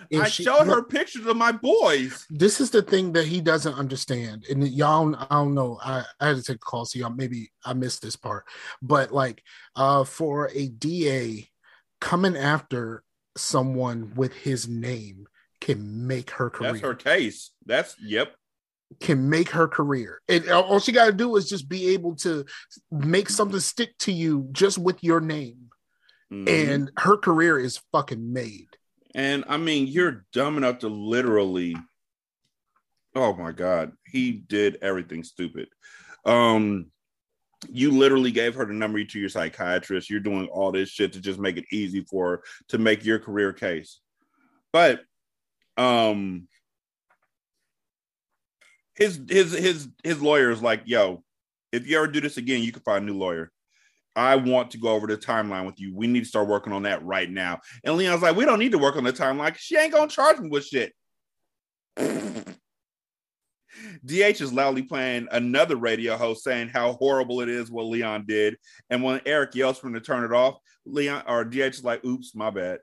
[0.10, 2.26] If I she- showed her pictures of my boys.
[2.30, 5.80] This is the thing that he doesn't understand, and y'all, I don't know.
[5.84, 8.46] I, I had to take a call, so y'all maybe I missed this part,
[8.82, 9.44] but like,
[9.76, 11.50] uh, for a DA
[12.00, 13.04] coming after
[13.36, 15.28] someone with his name
[15.60, 16.74] can make her career.
[16.74, 17.52] That's her case.
[17.66, 18.34] That's yep.
[19.00, 20.22] Can make her career.
[20.28, 22.46] And all she got to do is just be able to
[22.92, 25.70] make something stick to you just with your name,
[26.32, 26.50] Mhm.
[26.50, 28.70] and her career is fucking made.
[29.14, 31.76] And I mean, you're dumb enough to literally.
[33.16, 35.70] Oh my god, he did everything stupid.
[36.26, 36.92] Um,
[37.68, 40.10] you literally gave her the number to your psychiatrist.
[40.10, 43.18] You're doing all this shit to just make it easy for her to make your
[43.18, 44.00] career case.
[44.72, 45.02] But,
[45.78, 46.48] um,
[48.98, 51.24] his his his his lawyer is like, "Yo,
[51.72, 53.52] if you ever do this again, you can find a new lawyer."
[54.16, 55.96] I want to go over the timeline with you.
[55.96, 57.60] We need to start working on that right now.
[57.84, 59.56] And Leon's like, we don't need to work on the timeline.
[59.56, 60.92] She ain't gonna charge me with shit.
[64.04, 68.58] DH is loudly playing another radio host saying how horrible it is what Leon did.
[68.90, 72.04] And when Eric yells for him to turn it off, Leon or DH is like,
[72.04, 72.80] oops, my bad.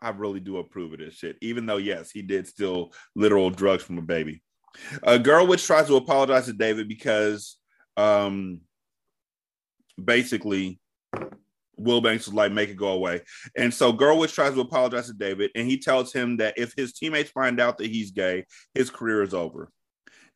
[0.00, 3.82] I really do approve of this shit, even though, yes, he did steal literal drugs
[3.82, 4.42] from a baby.
[5.02, 7.56] A Guerwitz tries to apologize to David because
[7.96, 8.60] um
[10.02, 10.78] basically
[11.78, 13.22] Will Banks was like, make it go away.
[13.56, 16.92] And so Guerwitz tries to apologize to David, and he tells him that if his
[16.94, 18.44] teammates find out that he's gay,
[18.74, 19.70] his career is over.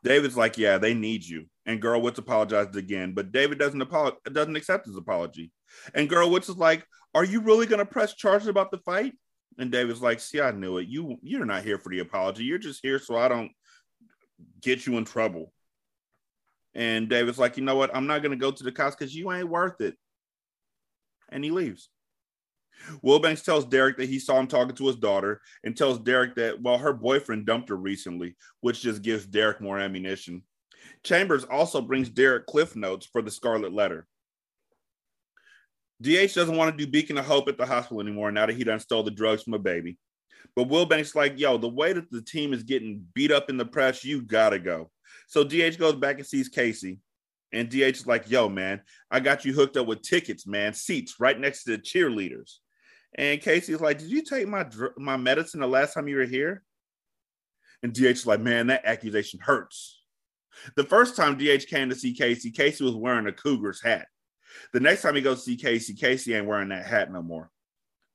[0.03, 1.47] David's like, yeah, they need you.
[1.67, 5.51] And Guerwitz apologizes again, but David doesn't apologize, doesn't accept his apology.
[5.95, 9.13] And Guerwitz is like, are you really going to press charges about the fight?
[9.59, 10.89] And David's like, see, I knew it.
[10.89, 12.45] You you're not here for the apology.
[12.45, 13.51] You're just here so I don't
[14.63, 15.53] get you in trouble.
[16.75, 17.95] And David's like, you know what?
[17.95, 19.97] I'm not going to go to the cops because you ain't worth it.
[21.31, 21.89] And he leaves.
[23.05, 26.63] Wilbanks tells Derek that he saw him talking to his daughter and tells Derek that,
[26.63, 30.43] well, her boyfriend dumped her recently, which just gives Derek more ammunition.
[31.03, 34.07] Chambers also brings Derek cliff notes for the Scarlet Letter.
[36.03, 38.65] DH doesn't want to do Beacon of Hope at the hospital anymore now that he
[38.65, 39.99] done stole the drugs from a baby.
[40.57, 43.67] But Wilbanks like, yo, the way that the team is getting beat up in the
[43.67, 44.91] press, you gotta go.
[45.27, 46.99] So DH goes back and sees Casey.
[47.53, 48.81] And DH is like, yo, man,
[49.11, 52.57] I got you hooked up with tickets, man, seats right next to the cheerleaders.
[53.17, 56.25] And Casey's like, did you take my dr- my medicine the last time you were
[56.25, 56.63] here?
[57.83, 60.01] And DH is like, man, that accusation hurts.
[60.77, 64.07] The first time DH came to see Casey, Casey was wearing a Cougars hat.
[64.73, 67.51] The next time he goes to see Casey, Casey ain't wearing that hat no more.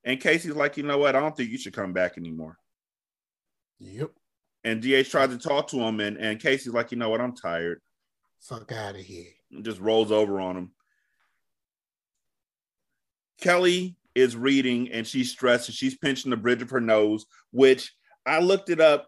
[0.04, 1.16] And Casey's like, you know what?
[1.16, 2.58] I don't think you should come back anymore.
[3.80, 4.12] Yep.
[4.64, 7.22] And DH tried to talk to him, and, and Casey's like, you know what?
[7.22, 7.82] I'm tired.
[8.42, 9.32] Fuck out of here.
[9.52, 10.72] And just rolls over on him.
[13.42, 17.94] Kelly is reading and she's stressed and she's pinching the bridge of her nose, which
[18.26, 19.08] I looked it up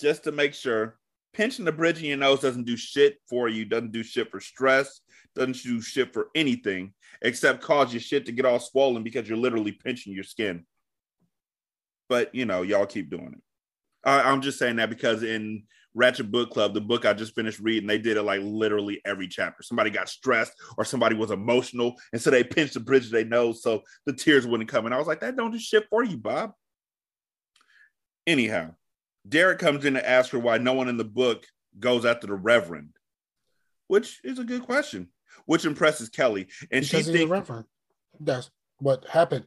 [0.00, 0.98] just to make sure.
[1.32, 4.38] Pinching the bridge of your nose doesn't do shit for you, doesn't do shit for
[4.38, 5.00] stress,
[5.34, 9.38] doesn't do shit for anything except cause your shit to get all swollen because you're
[9.38, 10.64] literally pinching your skin.
[12.08, 13.42] But you know, y'all keep doing it.
[14.04, 15.64] I, I'm just saying that because in
[15.94, 19.28] Ratchet Book Club, the book I just finished reading, they did it like literally every
[19.28, 19.62] chapter.
[19.62, 23.24] Somebody got stressed or somebody was emotional, and so they pinched the bridge of their
[23.24, 24.86] nose so the tears wouldn't come.
[24.86, 26.52] And I was like, that don't do shit for you, Bob.
[28.26, 28.74] Anyhow,
[29.28, 31.44] Derek comes in to ask her why no one in the book
[31.78, 32.90] goes after the Reverend,
[33.88, 35.08] which is a good question.
[35.46, 37.64] Which impresses Kelly, and she because the thinks reverend.
[38.20, 39.46] That's what happened.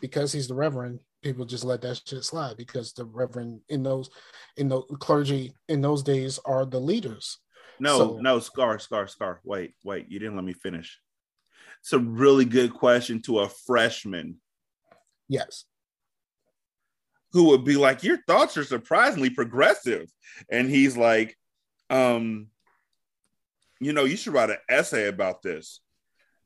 [0.00, 4.10] Because he's the reverend, people just let that shit slide because the reverend in those
[4.56, 7.38] in the clergy in those days are the leaders.
[7.78, 9.40] no, So- no, Scar, Scar, Scar.
[9.44, 11.00] Wait, wait, you didn't let me finish.
[11.80, 14.40] It's a really good question to a freshman
[15.28, 15.64] Yes.
[17.32, 20.10] who would be like, Your thoughts are surprisingly progressive.
[20.50, 21.36] And he's like,
[21.90, 22.48] um,
[23.80, 25.80] you know, you should write an essay about this.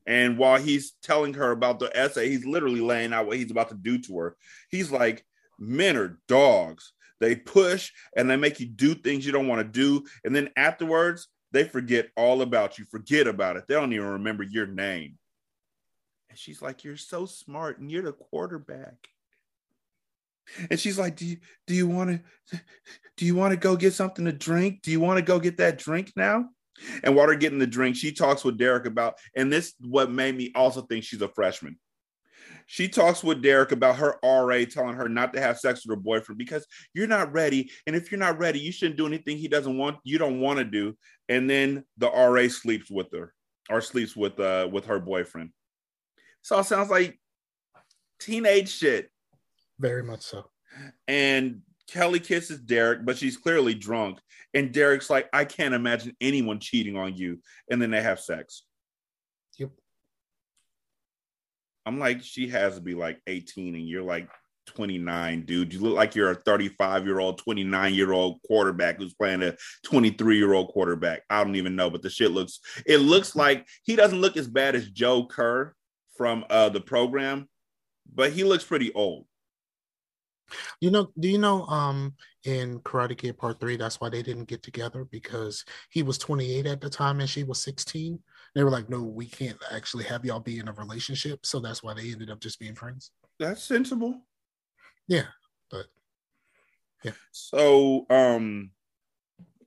[0.05, 3.69] And while he's telling her about the essay, he's literally laying out what he's about
[3.69, 4.37] to do to her.
[4.69, 5.25] He's like,
[5.59, 6.93] Men are dogs.
[7.19, 10.03] They push and they make you do things you don't want to do.
[10.25, 13.65] And then afterwards, they forget all about you, forget about it.
[13.67, 15.19] They don't even remember your name.
[16.29, 19.07] And she's like, You're so smart and you're the quarterback.
[20.69, 22.61] And she's like, "Do you do you want to
[23.17, 24.81] do you want to go get something to drink?
[24.81, 26.49] Do you want to go get that drink now?"
[27.03, 30.35] And while they're getting the drink, she talks with Derek about, and this what made
[30.35, 31.77] me also think she's a freshman.
[32.67, 36.01] She talks with Derek about her RA telling her not to have sex with her
[36.01, 37.69] boyfriend because you're not ready.
[37.85, 40.59] And if you're not ready, you shouldn't do anything he doesn't want, you don't want
[40.59, 40.95] to do.
[41.27, 43.33] And then the RA sleeps with her
[43.69, 45.51] or sleeps with uh with her boyfriend.
[46.41, 47.19] So it sounds like
[48.19, 49.09] teenage shit.
[49.79, 50.49] Very much so.
[51.07, 51.61] and
[51.91, 54.19] Kelly kisses Derek, but she's clearly drunk.
[54.53, 57.39] And Derek's like, I can't imagine anyone cheating on you.
[57.69, 58.63] And then they have sex.
[59.57, 59.71] Yep.
[61.85, 64.29] I'm like, she has to be like 18 and you're like
[64.67, 65.73] 29, dude.
[65.73, 69.55] You look like you're a 35 year old, 29 year old quarterback who's playing a
[69.83, 71.23] 23 year old quarterback.
[71.29, 74.47] I don't even know, but the shit looks, it looks like he doesn't look as
[74.47, 75.73] bad as Joe Kerr
[76.15, 77.49] from uh, the program,
[78.13, 79.25] but he looks pretty old.
[80.79, 84.45] You know, do you know um in Karate Kid Part 3 that's why they didn't
[84.45, 88.19] get together because he was 28 at the time and she was 16.
[88.55, 91.83] They were like, "No, we can't actually have y'all be in a relationship." So that's
[91.83, 93.11] why they ended up just being friends.
[93.39, 94.21] That's sensible.
[95.07, 95.27] Yeah,
[95.69, 95.85] but
[97.03, 97.13] yeah.
[97.31, 98.71] So, um,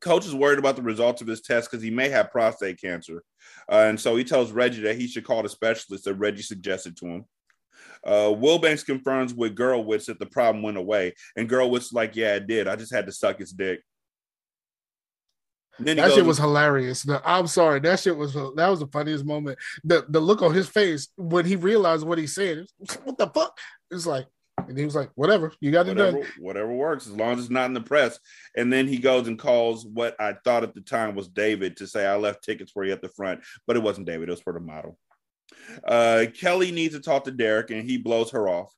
[0.01, 3.24] coach is worried about the results of his test because he may have prostate cancer,
[3.70, 6.97] uh, and so he tells Reggie that he should call the specialist that Reggie suggested
[6.99, 7.24] to him.
[8.05, 12.35] Uh, Wilbanks confirms with Guerwitz that the problem went away, and Guerwitz is like, "Yeah,
[12.37, 12.69] it did.
[12.69, 13.81] I just had to suck his dick."
[15.79, 17.07] Then that goes- shit was hilarious.
[17.07, 19.59] No, I'm sorry, that shit was that was the funniest moment.
[19.83, 22.67] The the look on his face when he realized what he said.
[23.05, 23.59] what the fuck?
[23.91, 24.27] It's like,
[24.69, 27.41] and he was like, "Whatever, you got it whatever, done." whatever works as long as
[27.41, 28.19] it's not in the press.
[28.57, 31.87] And then he goes and calls what I thought at the time was David to
[31.89, 34.29] say I left tickets for you at the front, but it wasn't David.
[34.29, 34.97] It was for the model.
[35.87, 38.73] Uh, Kelly needs to talk to Derek, and he blows her off.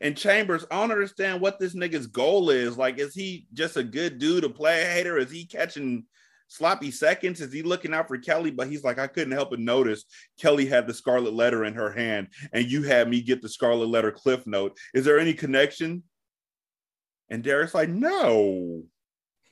[0.00, 2.78] And Chambers, I don't understand what this nigga's goal is.
[2.78, 5.18] Like, is he just a good dude, a play hater?
[5.18, 6.04] Is he catching
[6.48, 7.40] sloppy seconds?
[7.40, 8.50] Is he looking out for Kelly?
[8.50, 10.04] But he's like, I couldn't help but notice
[10.40, 13.88] Kelly had the scarlet letter in her hand, and you had me get the scarlet
[13.88, 14.78] letter cliff note.
[14.94, 16.02] Is there any connection?
[17.28, 18.82] And Derek's like, no.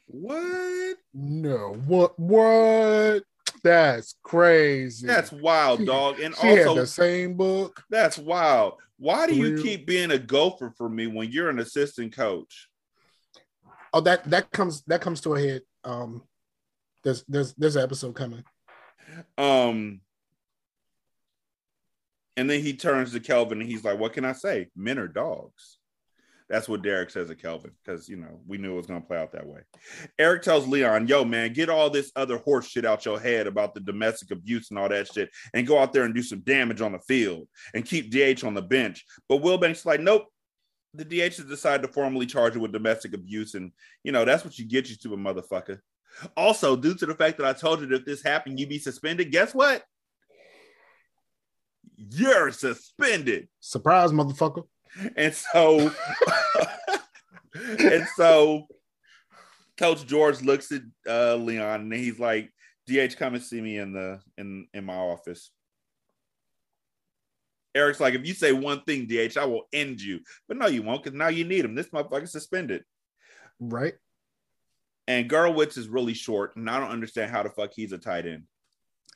[0.07, 0.97] What?
[1.15, 2.19] No, what?
[2.19, 3.23] What?
[3.63, 5.07] That's crazy.
[5.07, 6.21] That's wild, dog.
[6.21, 7.83] And she also, the same book.
[7.91, 8.75] that's wild.
[8.99, 12.69] Why do you Real- keep being a gopher for me when you're an assistant coach?
[13.93, 15.63] Oh, that that comes that comes to a head.
[15.85, 16.23] Um,
[17.03, 18.45] there's there's there's an episode coming.
[19.37, 20.01] Um,
[22.37, 24.69] and then he turns to Kelvin and he's like, What can I say?
[24.77, 25.79] Men are dogs.
[26.51, 29.17] That's what Derek says to Kelvin because, you know, we knew it was to play
[29.17, 29.61] out that way.
[30.19, 33.73] Eric tells Leon, Yo, man, get all this other horse shit out your head about
[33.73, 36.81] the domestic abuse and all that shit and go out there and do some damage
[36.81, 39.05] on the field and keep DH on the bench.
[39.29, 40.27] But Wilbanks like, Nope.
[40.93, 43.55] The DA has decided to formally charge you with domestic abuse.
[43.55, 43.71] And,
[44.03, 45.79] you know, that's what you get, you stupid motherfucker.
[46.37, 48.81] Also, due to the fact that I told you that if this happened, you'd be
[48.81, 49.85] suspended, guess what?
[51.97, 53.47] You're suspended.
[53.61, 54.65] Surprise, motherfucker.
[55.17, 55.93] And so,
[57.79, 58.67] and so,
[59.79, 62.53] Coach George looks at uh, Leon and he's like,
[62.87, 65.51] "DH, come and see me in the in in my office."
[67.75, 70.83] Eric's like, "If you say one thing, DH, I will end you." But no, you
[70.83, 71.75] won't, because now you need him.
[71.75, 72.85] This motherfucker's suspended.
[73.61, 73.95] Right?
[75.07, 78.27] And Guerwitz is really short, and I don't understand how the fuck he's a tight
[78.27, 78.45] end.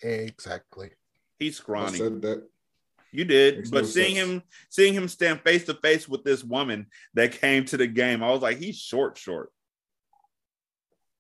[0.03, 0.91] Exactly.
[1.39, 1.99] He's I scrawny.
[1.99, 2.49] said that.
[3.15, 4.29] You did, Makes but no seeing sense.
[4.29, 8.25] him seeing him stand face to face with this woman that came to the game,
[8.25, 9.51] I was like, he's short, short.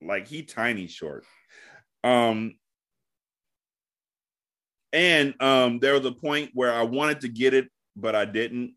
[0.03, 1.25] Like he tiny short.
[2.03, 2.57] Um
[4.93, 8.75] and um there was a point where I wanted to get it, but I didn't.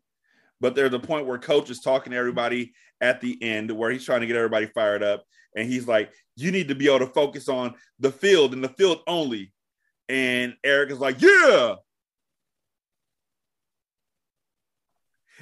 [0.60, 4.04] But there's a point where coach is talking to everybody at the end where he's
[4.04, 5.24] trying to get everybody fired up.
[5.56, 8.68] And he's like, you need to be able to focus on the field and the
[8.68, 9.52] field only.
[10.08, 11.74] And Eric is like, yeah.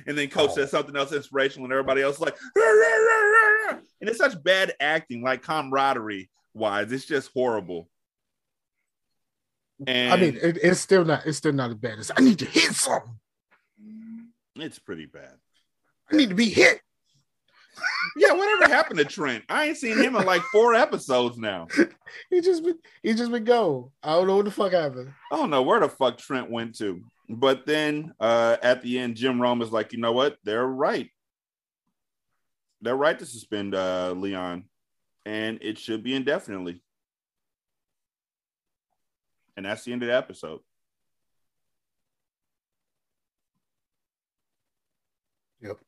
[0.07, 3.23] And then coach says something else inspirational, and everybody else is like, "Rah, rah, rah,
[3.23, 6.93] rah, rah." and it's such bad acting, like camaraderie wise.
[6.93, 7.89] It's just horrible.
[9.87, 11.27] And I mean, it, it's still not.
[11.27, 13.19] It's still not as bad as I need to hit something.
[14.57, 15.35] it's pretty bad.
[16.11, 16.81] I need to be hit.
[18.17, 19.45] Yeah, whatever happened to Trent?
[19.51, 21.69] I ain't seen him in like four episodes now.
[22.31, 22.79] He just been.
[23.03, 23.93] He just been go.
[24.03, 25.13] I don't know what the fuck happened.
[25.31, 27.05] I don't know where the fuck Trent went to.
[27.29, 30.39] But then uh at the end, Jim Rome is like, you know what?
[30.45, 31.11] They're right.
[32.81, 34.65] They're right to suspend uh Leon,
[35.25, 36.83] and it should be indefinitely.
[39.57, 40.61] And that's the end of the episode.
[45.63, 45.79] Yep.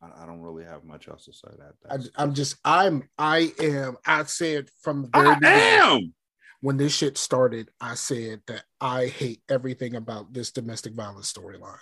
[0.00, 1.48] I, I don't really have much else to say.
[1.58, 1.74] That
[2.16, 2.56] I, I'm just.
[2.64, 3.08] I'm.
[3.18, 3.96] I am.
[4.06, 5.60] I said from the very I beginning.
[5.60, 6.14] am.
[6.62, 11.76] When this shit started, I said that I hate everything about this domestic violence storyline.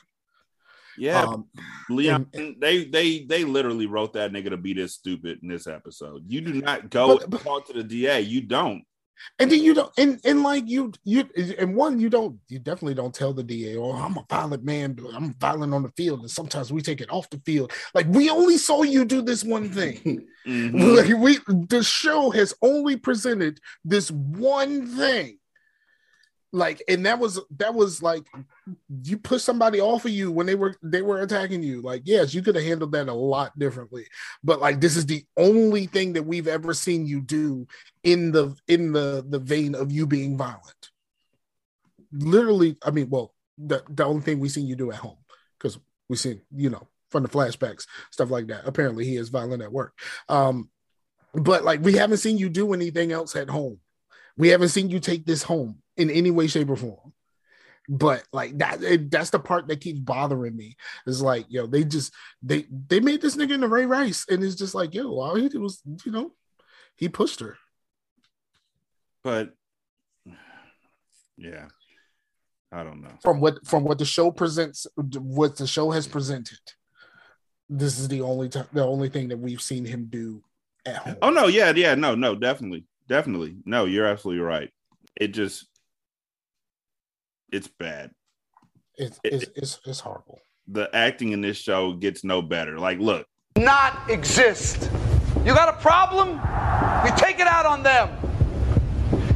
[0.98, 1.46] Yeah, Um,
[1.88, 5.66] Leon, and- they they they literally wrote that nigga to be this stupid in this
[5.68, 6.24] episode.
[6.26, 8.20] You do not go But- but- talk to the DA.
[8.20, 8.82] You don't.
[9.38, 12.94] And then you don't, and, and like you, you, and one, you don't, you definitely
[12.94, 16.30] don't tell the DA, oh, I'm a violent man, I'm violent on the field, and
[16.30, 17.72] sometimes we take it off the field.
[17.94, 20.26] Like we only saw you do this one thing.
[20.46, 20.96] Mhm.
[20.96, 21.36] Like we,
[21.68, 25.38] the show has only presented this one thing.
[26.52, 28.26] Like, and that was that was like
[29.04, 31.80] you put somebody off of you when they were they were attacking you.
[31.80, 34.06] Like, yes, you could have handled that a lot differently.
[34.42, 37.68] But like this is the only thing that we've ever seen you do
[38.02, 40.90] in the in the the vein of you being violent.
[42.12, 45.18] Literally, I mean, well, the, the only thing we've seen you do at home,
[45.56, 45.78] because
[46.08, 48.66] we've seen, you know, from the flashbacks, stuff like that.
[48.66, 49.96] Apparently he is violent at work.
[50.28, 50.70] Um,
[51.32, 53.78] but like we haven't seen you do anything else at home.
[54.36, 57.12] We haven't seen you take this home in any way, shape, or form.
[57.88, 60.76] But like that, it, that's the part that keeps bothering me.
[61.06, 64.54] Is like, yo, they just they they made this nigga into Ray Rice, and it's
[64.54, 66.32] just like, yo, all he did was, you know,
[66.94, 67.56] he pushed her.
[69.24, 69.54] But
[71.36, 71.66] yeah,
[72.70, 73.18] I don't know.
[73.22, 76.60] From what from what the show presents, what the show has presented,
[77.68, 80.44] this is the only time, the only thing that we've seen him do
[80.86, 81.16] at home.
[81.22, 83.56] Oh no, yeah, yeah, no, no, definitely, definitely.
[83.64, 84.70] No, you're absolutely right.
[85.16, 85.66] It just,
[87.52, 88.10] it's bad.
[88.96, 90.40] It's it's it's, it's horrible.
[90.68, 92.78] The acting in this show gets no better.
[92.78, 93.26] Like, look,
[93.56, 94.90] not exist.
[95.44, 96.30] You got a problem?
[97.04, 98.10] You take it out on them.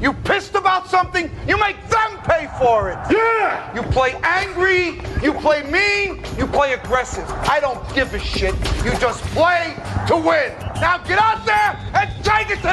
[0.00, 1.30] You pissed about something?
[1.48, 2.98] You make them pay for it.
[3.10, 3.74] Yeah.
[3.74, 7.24] You play angry, you play mean, you play aggressive.
[7.48, 8.54] I don't give a shit.
[8.84, 9.74] You just play
[10.08, 10.52] to win.
[10.80, 12.64] Now get out there and take it to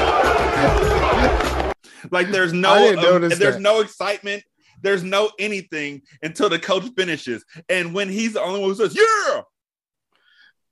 [0.00, 0.16] them.
[2.10, 3.60] like there's no, um, there's that.
[3.60, 4.42] no excitement.
[4.82, 8.96] There's no anything until the coach finishes, and when he's the only one who says,
[8.96, 9.42] "Yeah,"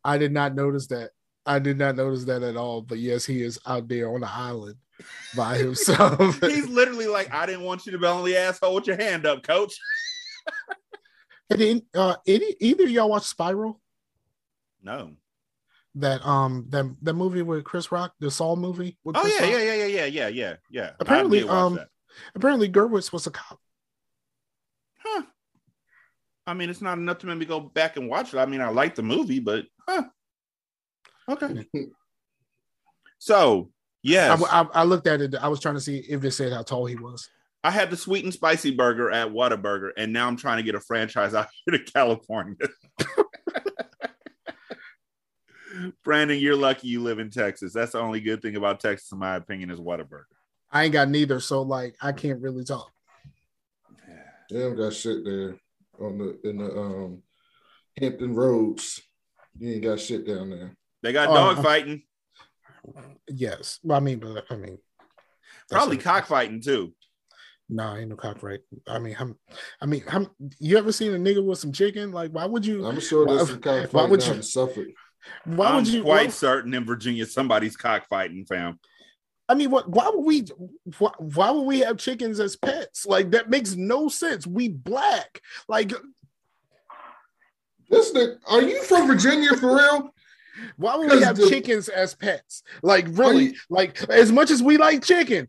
[0.04, 1.10] I did not notice that.
[1.44, 2.82] I did not notice that at all.
[2.82, 4.76] But yes, he is out there on the island
[5.36, 6.40] by himself.
[6.40, 9.26] he's literally like, "I didn't want you to be on the asshole with your hand
[9.26, 9.74] up, coach."
[11.50, 13.80] and then, uh, any, either of y'all watch Spiral?
[14.82, 15.12] No.
[15.98, 18.96] That um that that movie with Chris Rock, the Saw movie.
[19.04, 19.52] With Oh Chris yeah, Rock?
[19.52, 20.90] yeah, yeah, yeah, yeah, yeah, yeah, yeah.
[21.00, 21.88] Apparently, um, that.
[22.34, 23.58] Apparently, Guerwitz was a cop.
[24.98, 25.22] Huh.
[26.46, 28.38] I mean, it's not enough to make me go back and watch it.
[28.38, 30.04] I mean, I like the movie, but huh.
[31.28, 31.66] Okay.
[33.18, 33.70] so,
[34.02, 35.34] yes, I, I, I looked at it.
[35.34, 37.28] I was trying to see if it said how tall he was.
[37.64, 40.74] I had the sweet and spicy burger at Whataburger, and now I'm trying to get
[40.74, 42.56] a franchise out here to California.
[46.04, 47.72] Brandon, you're lucky you live in Texas.
[47.72, 50.24] That's the only good thing about Texas, in my opinion, is Whataburger.
[50.70, 52.90] I ain't got neither, so like I can't really talk.
[54.50, 55.56] They don't got shit there
[56.00, 57.22] on the in the um
[58.00, 59.00] Hampton Roads.
[59.58, 60.76] You ain't got shit down there.
[61.02, 62.02] They got Oh, dog uh, fighting,
[63.28, 64.78] Yes, well, I mean, but I mean,
[65.70, 66.94] probably cockfighting too.
[67.68, 68.60] No, ain't no cockfight.
[68.86, 69.36] I mean, I'm,
[69.82, 72.12] I mean, I'm, you ever seen a nigga with some chicken?
[72.12, 72.86] Like, why would you?
[72.86, 74.86] I'm sure there's Why- some cockfighting why would out you- in Suffolk.
[75.44, 76.02] Why I'm would you?
[76.02, 78.78] quite why- certain in Virginia somebody's cockfighting, fam.
[79.48, 79.88] I mean, what?
[79.88, 80.46] Why would we?
[80.98, 83.06] Why, why would we have chickens as pets?
[83.06, 84.46] Like that makes no sense.
[84.46, 85.40] We black.
[85.68, 85.92] Like,
[87.90, 90.10] listen, are you from Virginia for real?
[90.76, 92.62] why would we have the- chickens as pets?
[92.82, 93.44] Like, really?
[93.46, 95.48] you- like, as much as we like chicken,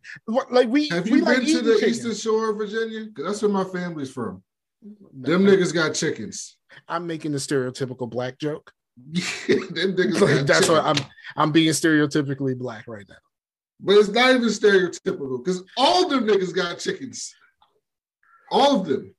[0.50, 1.90] like we Have we you like been to the chicken.
[1.90, 3.08] Eastern Shore of Virginia?
[3.14, 4.44] 'Cause that's where my family's from.
[4.82, 6.56] No, Them niggas got chickens.
[6.88, 8.72] I'm making the stereotypical black joke.
[9.48, 10.70] Them niggas Like, that's chickens.
[10.70, 10.96] what I'm.
[11.36, 13.16] I'm being stereotypically black right now.
[13.80, 17.34] but it's not even stereotypical because all them niggas got chickens.
[18.52, 19.16] All of them.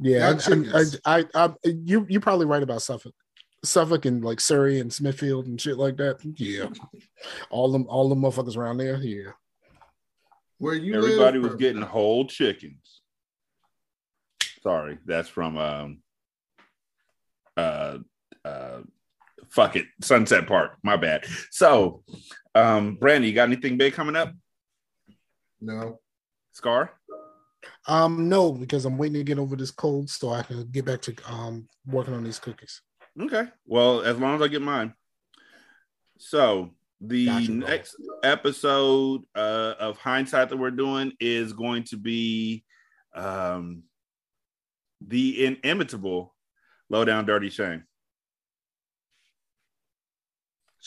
[0.00, 1.24] Yeah, I, I.
[1.24, 3.14] I, I, you you probably right about Suffolk,
[3.64, 6.18] Suffolk and like Surrey and Smithfield and shit like that.
[6.36, 6.68] Yeah,
[7.50, 8.96] all them all them motherfuckers around there.
[8.98, 9.30] Yeah,
[10.58, 13.00] Where you Everybody live, was getting whole chickens.
[14.62, 15.98] Sorry, that's from um
[17.56, 17.98] uh
[18.44, 18.80] uh
[19.50, 20.76] fuck it, Sunset Park.
[20.82, 21.24] My bad.
[21.50, 22.02] So
[22.54, 24.32] um Brandy, you got anything big coming up?
[25.60, 26.00] No.
[26.52, 26.92] Scar?
[27.86, 31.00] um, no, because I'm waiting to get over this cold so I can get back
[31.02, 32.82] to um working on these cookies.
[33.20, 33.44] Okay.
[33.66, 34.94] Well, as long as I get mine.
[36.18, 36.70] So
[37.00, 37.68] the Gotcha, bro.
[37.68, 42.64] next episode uh, of hindsight that we're doing is going to be
[43.14, 43.84] um,
[45.00, 46.34] the inimitable
[46.90, 47.84] low down dirty shame.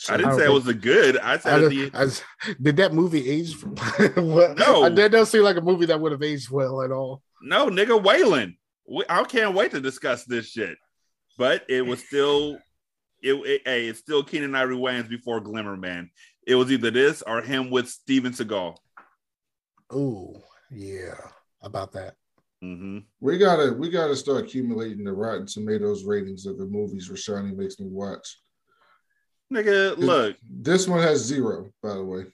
[0.08, 1.18] I didn't I say it was a good.
[1.18, 2.22] I I, said don't- the I s-
[2.62, 3.54] did that movie age?
[4.16, 4.88] well, No.
[4.88, 7.22] that doesn't seem like a movie that would have aged well at all.
[7.42, 8.56] no nigga Waylon.
[8.88, 10.76] We, I can't wait to discuss this shit.
[11.38, 12.58] But it was still
[13.20, 16.10] it, it hey, it's still Keenen Ivory Wayans before Glimmer Man.
[16.46, 18.76] It was either this or him with Steven Seagal.
[19.90, 21.14] Oh, yeah,
[21.62, 22.14] about that.
[22.60, 27.54] hmm We gotta we gotta start accumulating the Rotten Tomatoes ratings of the movies Rashani
[27.56, 28.38] makes me watch.
[29.52, 32.24] Nigga, look, This one has zero, by the way.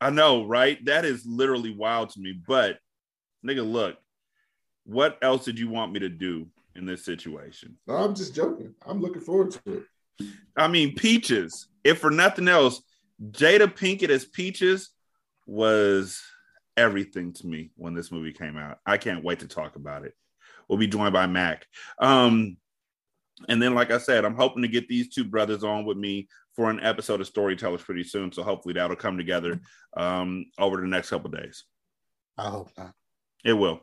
[0.00, 0.84] I know, right?
[0.84, 2.40] That is literally wild to me.
[2.46, 2.78] But
[3.46, 3.96] nigga, look,
[4.84, 7.78] what else did you want me to do in this situation?
[7.86, 8.74] No, I'm just joking.
[8.86, 9.60] I'm looking forward to
[10.18, 10.26] it.
[10.56, 11.68] I mean, Peaches.
[11.84, 12.82] If for nothing else,
[13.30, 14.90] Jada Pinkett as Peaches
[15.46, 16.20] was
[16.76, 18.78] everything to me when this movie came out.
[18.84, 20.14] I can't wait to talk about it.
[20.68, 21.66] We'll be joined by Mac.
[21.98, 22.56] Um,
[23.48, 26.28] and then, like I said, I'm hoping to get these two brothers on with me
[26.54, 28.32] for an episode of Storytellers pretty soon.
[28.32, 29.60] So hopefully that'll come together
[29.96, 31.64] um, over the next couple days.
[32.38, 32.92] I hope not.
[33.44, 33.80] It will.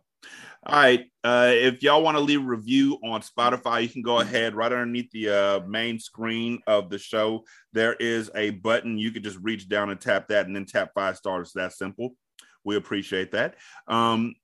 [0.65, 1.05] All right.
[1.23, 4.71] Uh, if y'all want to leave a review on Spotify, you can go ahead right
[4.71, 7.43] underneath the uh, main screen of the show.
[7.73, 8.97] There is a button.
[8.97, 11.47] You could just reach down and tap that and then tap five stars.
[11.47, 12.15] It's that simple.
[12.63, 13.55] We appreciate that.
[13.87, 14.35] Um,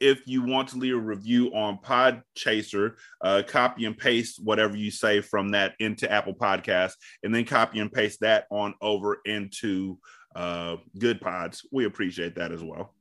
[0.00, 4.90] if you want to leave a review on Podchaser, uh, copy and paste whatever you
[4.90, 9.98] say from that into Apple Podcasts, and then copy and paste that on over into
[10.34, 11.66] uh, Good Pods.
[11.72, 12.94] We appreciate that as well.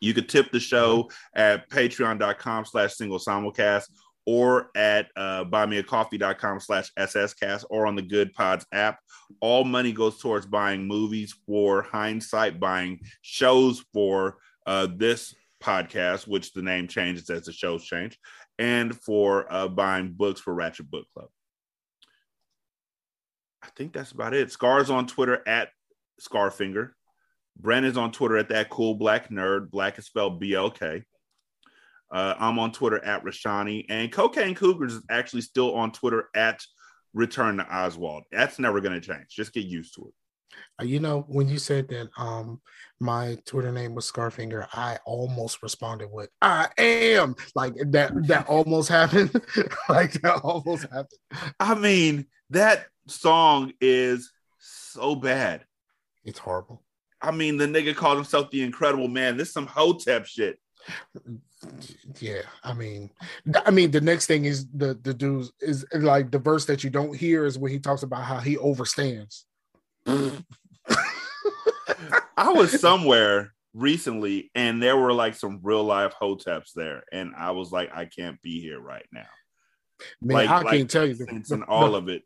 [0.00, 3.84] You could tip the show at patreon.com slash single simulcast
[4.26, 8.98] or at uh, buymeacoffee.com slash sscast or on the Good Pods app.
[9.40, 16.52] All money goes towards buying movies for hindsight, buying shows for uh, this podcast, which
[16.52, 18.18] the name changes as the shows change,
[18.58, 21.28] and for uh, buying books for Ratchet Book Club.
[23.62, 24.50] I think that's about it.
[24.50, 25.68] Scar's on Twitter at
[26.20, 26.90] Scarfinger.
[27.58, 29.70] Brandon's on Twitter at that cool black nerd.
[29.70, 31.04] Black is spelled B L K.
[32.10, 36.60] Uh, I'm on Twitter at Rashani, and Cocaine Cougars is actually still on Twitter at
[37.12, 38.24] Return to Oswald.
[38.32, 39.26] That's never going to change.
[39.28, 40.14] Just get used to it.
[40.80, 42.60] Uh, You know, when you said that um
[43.00, 48.88] my Twitter name was Scarfinger, I almost responded with I am like that that almost
[48.88, 49.32] happened.
[49.88, 51.20] like that almost happened.
[51.58, 55.64] I mean, that song is so bad.
[56.24, 56.82] It's horrible.
[57.22, 59.36] I mean, the nigga called himself the Incredible Man.
[59.36, 60.58] This is some Hotep shit.
[62.20, 63.10] Yeah, I mean,
[63.66, 66.88] I mean, the next thing is the the dude is like the verse that you
[66.90, 69.44] don't hear is when he talks about how he overstands.
[72.36, 77.50] I was somewhere recently, and there were like some real life Hoteps there, and I
[77.52, 79.26] was like, I can't be here right now.
[80.22, 82.22] Man, like, I like can't tell you the, and all the- of it.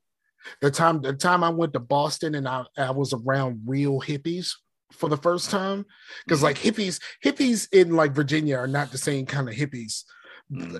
[0.60, 4.52] the time the time I went to Boston and I, I was around real hippies
[4.92, 5.84] for the first time
[6.24, 6.44] because Mm-hmm.
[6.44, 10.04] like hippies hippies in like Virginia are not the same kind of hippies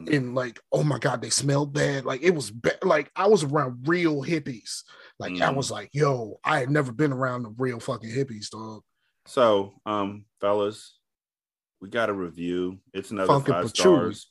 [0.08, 3.42] in like oh my god they smelled bad like it was ba- like I was
[3.42, 4.82] around real hippies
[5.18, 5.56] like I Mhm.
[5.56, 8.82] was like yo I had never been around the real fucking hippies dog
[9.26, 10.98] So, um, fellas,
[11.80, 12.80] we got a review.
[12.92, 14.30] It's another Funky five stars.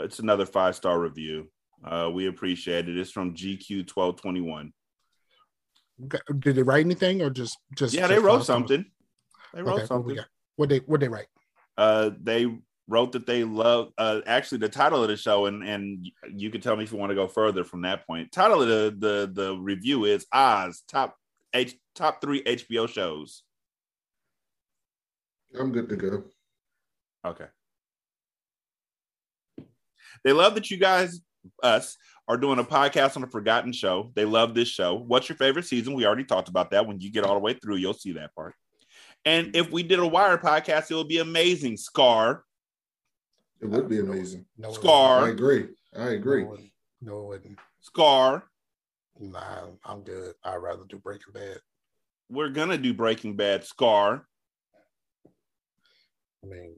[0.00, 1.50] It's another five star review.
[1.84, 2.96] Uh, we appreciate it.
[2.98, 4.72] It's from GQ twelve twenty one.
[6.38, 8.84] Did they write anything or just just Yeah, they wrote something.
[9.52, 10.18] They wrote okay something.
[10.56, 11.26] what they what they write
[11.76, 12.46] Uh, they
[12.88, 13.92] wrote that they love.
[13.98, 16.98] Uh, actually, the title of the show, and and you can tell me if you
[16.98, 18.32] want to go further from that point.
[18.32, 21.16] Title of the the the review is Oz top
[21.54, 23.42] H top three HBO shows.
[25.58, 26.24] I'm good to go.
[27.24, 27.46] Okay.
[30.24, 31.20] They love that you guys,
[31.62, 31.96] us,
[32.26, 34.12] are doing a podcast on a forgotten show.
[34.14, 34.94] They love this show.
[34.94, 35.94] What's your favorite season?
[35.94, 36.86] We already talked about that.
[36.86, 38.54] When you get all the way through, you'll see that part.
[39.24, 41.76] And if we did a Wire podcast, it would be amazing.
[41.76, 42.44] Scar,
[43.60, 44.46] It would be amazing.
[44.56, 45.24] No, it Scar.
[45.24, 45.68] I agree.
[45.96, 46.42] I agree.
[46.42, 46.70] No, it wouldn't.
[47.00, 47.58] No, it wouldn't.
[47.80, 48.44] Scar.
[49.18, 50.34] Nah, I'm good.
[50.44, 51.58] I'd rather do Breaking Bad.
[52.30, 53.64] We're gonna do Breaking Bad.
[53.64, 54.26] Scar.
[56.44, 56.76] I mean,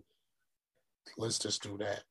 [1.18, 2.02] let's just do that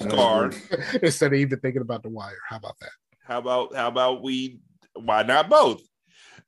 [0.00, 0.50] Scar.
[1.02, 2.38] instead of even thinking about the wire.
[2.48, 2.90] How about that?
[3.24, 4.58] How about how about we?
[4.94, 5.82] Why not both?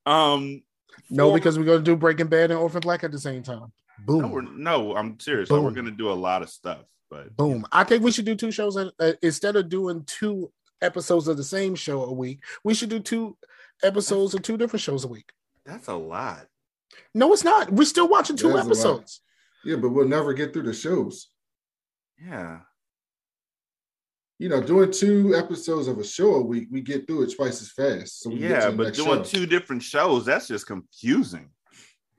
[0.05, 0.63] Um,
[1.11, 3.73] No, for- because we're gonna do Breaking Bad and Orphan Black at the same time.
[4.05, 5.49] Boom, no, we're, no, I'm serious.
[5.49, 6.83] Like, we're gonna do a lot of stuff,
[7.13, 7.67] but boom.
[7.71, 11.37] I think we should do two shows at, uh, instead of doing two episodes of
[11.37, 12.43] the same show a week.
[12.65, 13.37] We should do two
[13.83, 15.31] episodes of two different shows a week.
[15.67, 16.47] that's a lot.
[17.15, 17.71] No, it's not.
[17.71, 18.67] We're still watching two That is a lot.
[18.67, 19.21] episodes.
[19.65, 21.29] Yeah, but we'll never get through the shows.
[22.25, 22.61] Yeah,
[24.39, 27.61] You know, doing two episodes of a show a week, we get through it twice
[27.63, 28.21] as fast.
[28.23, 29.25] So we yeah, but doing show.
[29.25, 31.51] two different shows that's just confusing.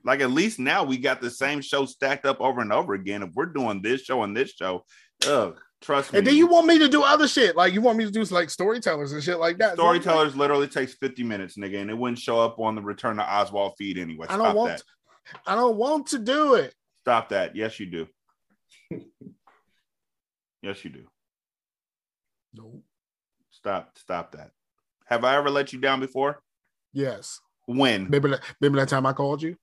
[0.04, 3.22] Like at least now we got the same show stacked up over and over again.
[3.22, 4.84] If we're doing this show and this show,
[5.26, 6.18] ugh, trust me.
[6.18, 8.22] And then you want me to do other shit, like you want me to do
[8.24, 9.74] like storytellers and shit like that.
[9.74, 13.22] Storytellers literally takes 50 minutes, nigga, and it wouldn't show up on the Return to
[13.22, 14.26] Oswald feed anyway.
[14.28, 14.76] I don't want.
[14.76, 14.82] that.
[15.46, 16.74] I don't want to do it.
[17.00, 17.56] Stop that.
[17.56, 18.06] Yes, you do.
[20.62, 21.04] yes, you do.
[22.52, 22.82] No.
[23.50, 23.96] Stop.
[23.96, 24.50] Stop that.
[25.06, 26.40] Have I ever let you down before?
[26.92, 27.40] Yes.
[27.66, 28.04] When?
[28.04, 28.40] Remember that?
[28.60, 29.56] Remember that time I called you?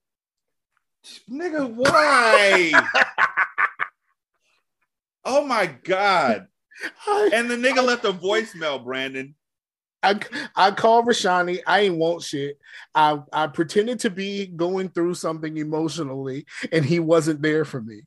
[1.30, 2.72] Nigga, why?
[5.26, 6.48] oh my God.
[7.34, 9.36] And the nigga left a voicemail, Brandon.
[10.04, 10.20] I,
[10.56, 11.60] I called Rashani.
[11.68, 12.60] I ain't want shit.
[12.96, 18.02] I, I pretended to be going through something emotionally, and he wasn't there for me.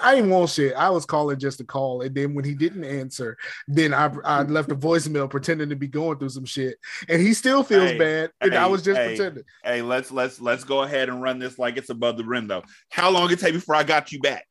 [0.00, 0.74] I ain't want shit.
[0.74, 3.36] I was calling just to call, and then when he didn't answer,
[3.66, 6.78] then I I left a voicemail pretending to be going through some shit,
[7.08, 9.16] and he still feels Hey, bad, and I was just hey.
[9.16, 9.44] pretending.
[9.64, 12.62] Hey, let's let's let's go ahead and run this like it's above the rim, though.
[12.90, 14.46] How long it take before I got you back?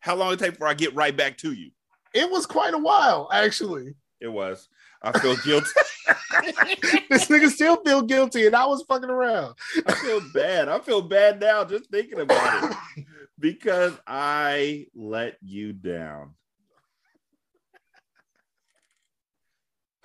[0.00, 1.70] How long it take before I get right back to you?
[2.14, 3.94] It was quite a while, actually.
[4.20, 4.68] It was.
[5.02, 5.68] I feel guilty.
[7.10, 9.54] this nigga still feel guilty, and I was fucking around.
[9.86, 10.68] I feel bad.
[10.68, 13.04] I feel bad now just thinking about it
[13.38, 16.34] because I let you down.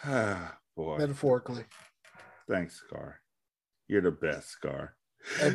[0.76, 1.66] Boy, Metaphorically.
[2.50, 3.20] thanks, Scar.
[3.88, 4.96] You're the best, Scar.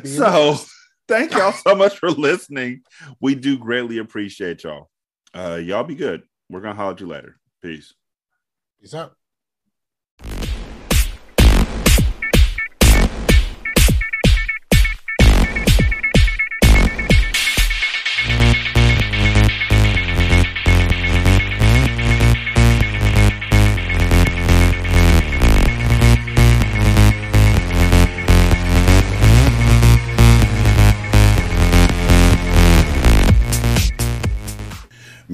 [0.03, 0.57] So,
[1.07, 2.81] thank y'all so much for listening.
[3.21, 4.89] We do greatly appreciate y'all.
[5.33, 6.23] Uh, y'all be good.
[6.49, 7.39] We're gonna holler at you later.
[7.61, 7.93] Peace.
[8.81, 9.18] Peace out.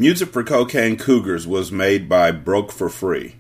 [0.06, 3.38] Music for Cocaine Cougars was made by Broke for Free,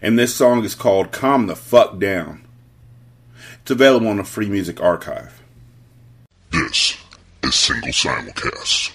[0.00, 2.42] and this song is called Calm the Fuck Down.
[3.60, 5.42] It's available on the Free Music Archive.
[6.52, 6.96] This
[7.42, 8.92] is Single Simulcast.